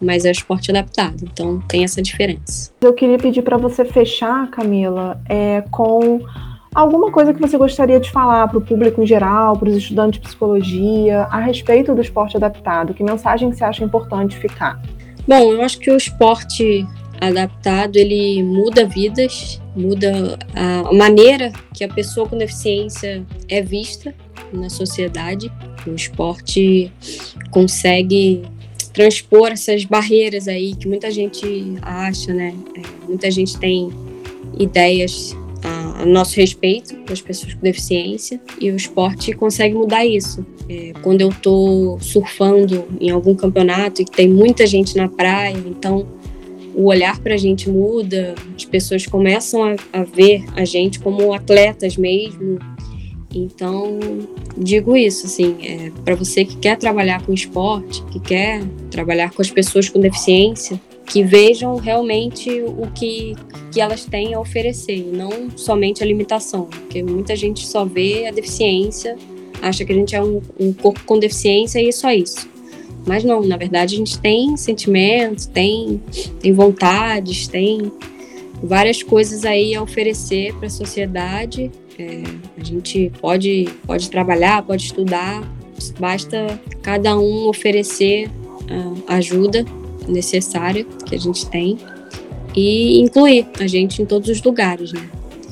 mas 0.00 0.24
é 0.24 0.28
um 0.28 0.32
esporte 0.32 0.70
adaptado. 0.70 1.22
Então 1.22 1.60
tem 1.68 1.84
essa 1.84 2.02
diferença. 2.02 2.72
Eu 2.80 2.92
queria 2.94 3.18
pedir 3.18 3.42
para 3.42 3.56
você 3.56 3.84
fechar, 3.84 4.50
Camila, 4.50 5.20
é, 5.28 5.62
com 5.70 6.20
Alguma 6.74 7.12
coisa 7.12 7.34
que 7.34 7.40
você 7.40 7.58
gostaria 7.58 8.00
de 8.00 8.10
falar 8.10 8.48
para 8.48 8.56
o 8.56 8.60
público 8.60 9.02
em 9.02 9.06
geral, 9.06 9.58
para 9.58 9.68
os 9.68 9.76
estudantes 9.76 10.18
de 10.18 10.26
psicologia, 10.26 11.24
a 11.30 11.38
respeito 11.38 11.94
do 11.94 12.00
esporte 12.00 12.36
adaptado? 12.36 12.94
Que 12.94 13.04
mensagem 13.04 13.52
você 13.52 13.62
acha 13.62 13.84
importante 13.84 14.38
ficar? 14.38 14.80
Bom, 15.28 15.52
eu 15.52 15.62
acho 15.62 15.78
que 15.78 15.90
o 15.90 15.96
esporte 15.96 16.86
adaptado 17.20 17.96
ele 17.96 18.42
muda 18.42 18.86
vidas, 18.86 19.60
muda 19.76 20.38
a 20.54 20.92
maneira 20.94 21.52
que 21.74 21.84
a 21.84 21.88
pessoa 21.88 22.26
com 22.26 22.38
deficiência 22.38 23.22
é 23.48 23.60
vista 23.60 24.14
na 24.50 24.70
sociedade. 24.70 25.52
O 25.86 25.94
esporte 25.94 26.90
consegue 27.50 28.42
transpor 28.94 29.48
essas 29.48 29.84
barreiras 29.84 30.48
aí 30.48 30.74
que 30.74 30.88
muita 30.88 31.10
gente 31.10 31.74
acha, 31.82 32.32
né? 32.32 32.54
É, 32.76 33.06
muita 33.06 33.30
gente 33.30 33.58
tem 33.58 33.90
ideias 34.58 35.36
nosso 36.06 36.36
respeito 36.36 36.96
das 37.04 37.20
pessoas 37.20 37.54
com 37.54 37.60
deficiência 37.60 38.40
e 38.60 38.70
o 38.70 38.76
esporte 38.76 39.32
consegue 39.32 39.74
mudar 39.74 40.04
isso. 40.04 40.44
É, 40.68 40.92
quando 41.02 41.20
eu 41.20 41.28
estou 41.28 42.00
surfando 42.00 42.84
em 43.00 43.10
algum 43.10 43.34
campeonato 43.34 44.02
e 44.02 44.04
tem 44.04 44.28
muita 44.28 44.66
gente 44.66 44.96
na 44.96 45.08
praia, 45.08 45.56
então 45.66 46.06
o 46.74 46.86
olhar 46.86 47.18
para 47.20 47.34
a 47.34 47.36
gente 47.36 47.68
muda, 47.68 48.34
as 48.56 48.64
pessoas 48.64 49.06
começam 49.06 49.62
a, 49.64 49.76
a 49.92 50.04
ver 50.04 50.44
a 50.56 50.64
gente 50.64 50.98
como 50.98 51.32
atletas 51.32 51.96
mesmo. 51.96 52.58
Então, 53.34 53.98
digo 54.56 54.96
isso, 54.96 55.26
assim, 55.26 55.56
é, 55.62 55.90
para 56.04 56.14
você 56.14 56.44
que 56.44 56.56
quer 56.56 56.76
trabalhar 56.76 57.24
com 57.24 57.32
esporte, 57.32 58.02
que 58.04 58.20
quer 58.20 58.62
trabalhar 58.90 59.30
com 59.30 59.40
as 59.40 59.50
pessoas 59.50 59.88
com 59.88 60.00
deficiência, 60.00 60.80
que 61.12 61.22
vejam 61.22 61.76
realmente 61.76 62.62
o 62.62 62.90
que, 62.94 63.34
que 63.70 63.82
elas 63.82 64.06
têm 64.06 64.32
a 64.32 64.40
oferecer, 64.40 64.96
e 64.96 65.02
não 65.02 65.50
somente 65.54 66.02
a 66.02 66.06
limitação, 66.06 66.64
porque 66.64 67.02
muita 67.02 67.36
gente 67.36 67.66
só 67.66 67.84
vê 67.84 68.26
a 68.26 68.30
deficiência, 68.30 69.18
acha 69.60 69.84
que 69.84 69.92
a 69.92 69.94
gente 69.94 70.16
é 70.16 70.22
um, 70.22 70.40
um 70.58 70.72
corpo 70.72 71.04
com 71.04 71.18
deficiência 71.18 71.82
e 71.82 71.88
é 71.88 71.92
só 71.92 72.10
isso. 72.10 72.48
Mas 73.06 73.24
não, 73.24 73.42
na 73.42 73.58
verdade 73.58 73.94
a 73.94 73.98
gente 73.98 74.18
tem 74.18 74.56
sentimentos, 74.56 75.44
tem, 75.44 76.00
tem 76.40 76.52
vontades, 76.54 77.46
tem 77.46 77.92
várias 78.62 79.02
coisas 79.02 79.44
aí 79.44 79.74
a 79.74 79.82
oferecer 79.82 80.54
para 80.54 80.68
a 80.68 80.70
sociedade. 80.70 81.70
É, 81.98 82.22
a 82.56 82.64
gente 82.64 83.12
pode, 83.20 83.68
pode 83.86 84.08
trabalhar, 84.08 84.62
pode 84.62 84.84
estudar, 84.84 85.46
basta 86.00 86.58
cada 86.80 87.18
um 87.18 87.48
oferecer 87.48 88.30
a 89.06 89.16
ajuda 89.16 89.66
necessária 90.08 90.84
que 90.84 91.14
a 91.14 91.18
gente 91.18 91.46
tem 91.48 91.78
e 92.54 93.00
incluir 93.00 93.48
a 93.58 93.66
gente 93.66 94.02
em 94.02 94.06
todos 94.06 94.28
os 94.28 94.42
lugares, 94.42 94.92
né? 94.92 95.08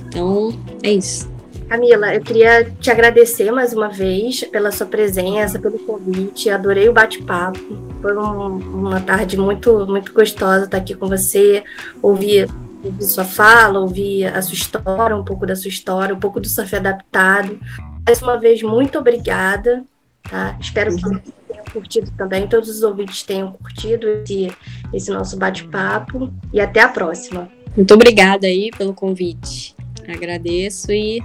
Então, 0.06 0.52
é 0.82 0.92
isso. 0.92 1.30
Camila, 1.68 2.12
eu 2.12 2.20
queria 2.20 2.64
te 2.80 2.90
agradecer 2.90 3.52
mais 3.52 3.72
uma 3.72 3.88
vez 3.88 4.42
pela 4.42 4.72
sua 4.72 4.86
presença, 4.86 5.56
pelo 5.56 5.78
convite. 5.78 6.50
Adorei 6.50 6.88
o 6.88 6.92
bate-papo. 6.92 7.60
Foi 8.02 8.16
um, 8.16 8.56
uma 8.58 9.00
tarde 9.00 9.36
muito, 9.36 9.86
muito 9.86 10.12
gostosa 10.12 10.64
estar 10.64 10.78
aqui 10.78 10.96
com 10.96 11.06
você, 11.06 11.62
ouvir, 12.02 12.48
ouvir 12.82 13.04
sua 13.04 13.24
fala, 13.24 13.78
ouvir 13.78 14.26
a 14.26 14.42
sua 14.42 14.54
história, 14.54 15.16
um 15.16 15.24
pouco 15.24 15.46
da 15.46 15.54
sua 15.54 15.68
história, 15.68 16.12
um 16.12 16.18
pouco 16.18 16.40
do 16.40 16.48
surf 16.48 16.74
adaptado. 16.74 17.60
Mais 18.04 18.20
uma 18.20 18.36
vez, 18.36 18.62
muito 18.62 18.98
obrigada. 18.98 19.84
Tá? 20.28 20.56
Espero 20.60 20.96
que 20.96 21.02
tenha 21.02 21.22
curtido 21.70 22.10
também, 22.16 22.46
todos 22.46 22.68
os 22.68 22.82
ouvintes 22.82 23.22
tenham 23.22 23.52
curtido 23.52 24.06
esse, 24.08 24.52
esse 24.92 25.10
nosso 25.10 25.36
bate-papo. 25.36 26.32
E 26.52 26.60
até 26.60 26.80
a 26.80 26.88
próxima. 26.88 27.48
Muito 27.76 27.94
obrigada 27.94 28.46
aí 28.46 28.70
pelo 28.76 28.92
convite. 28.92 29.74
Agradeço 30.08 30.90
e 30.92 31.22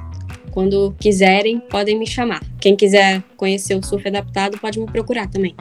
quando 0.51 0.95
quiserem, 0.97 1.59
podem 1.59 1.99
me 1.99 2.07
chamar. 2.07 2.41
Quem 2.61 2.75
quiser 2.75 3.21
conhecer 3.35 3.75
o 3.75 3.83
surf 3.83 4.07
adaptado, 4.07 4.57
pode 4.57 4.79
me 4.79 4.85
procurar 4.85 5.27
também. 5.27 5.53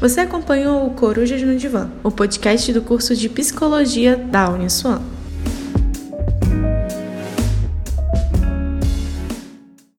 Você 0.00 0.20
acompanhou 0.20 0.86
o 0.86 0.90
Corujas 0.90 1.42
no 1.42 1.56
Divã, 1.56 1.90
o 2.04 2.10
podcast 2.10 2.72
do 2.72 2.82
curso 2.82 3.16
de 3.16 3.28
Psicologia 3.28 4.16
da 4.16 4.50
Uniswan. 4.50 5.13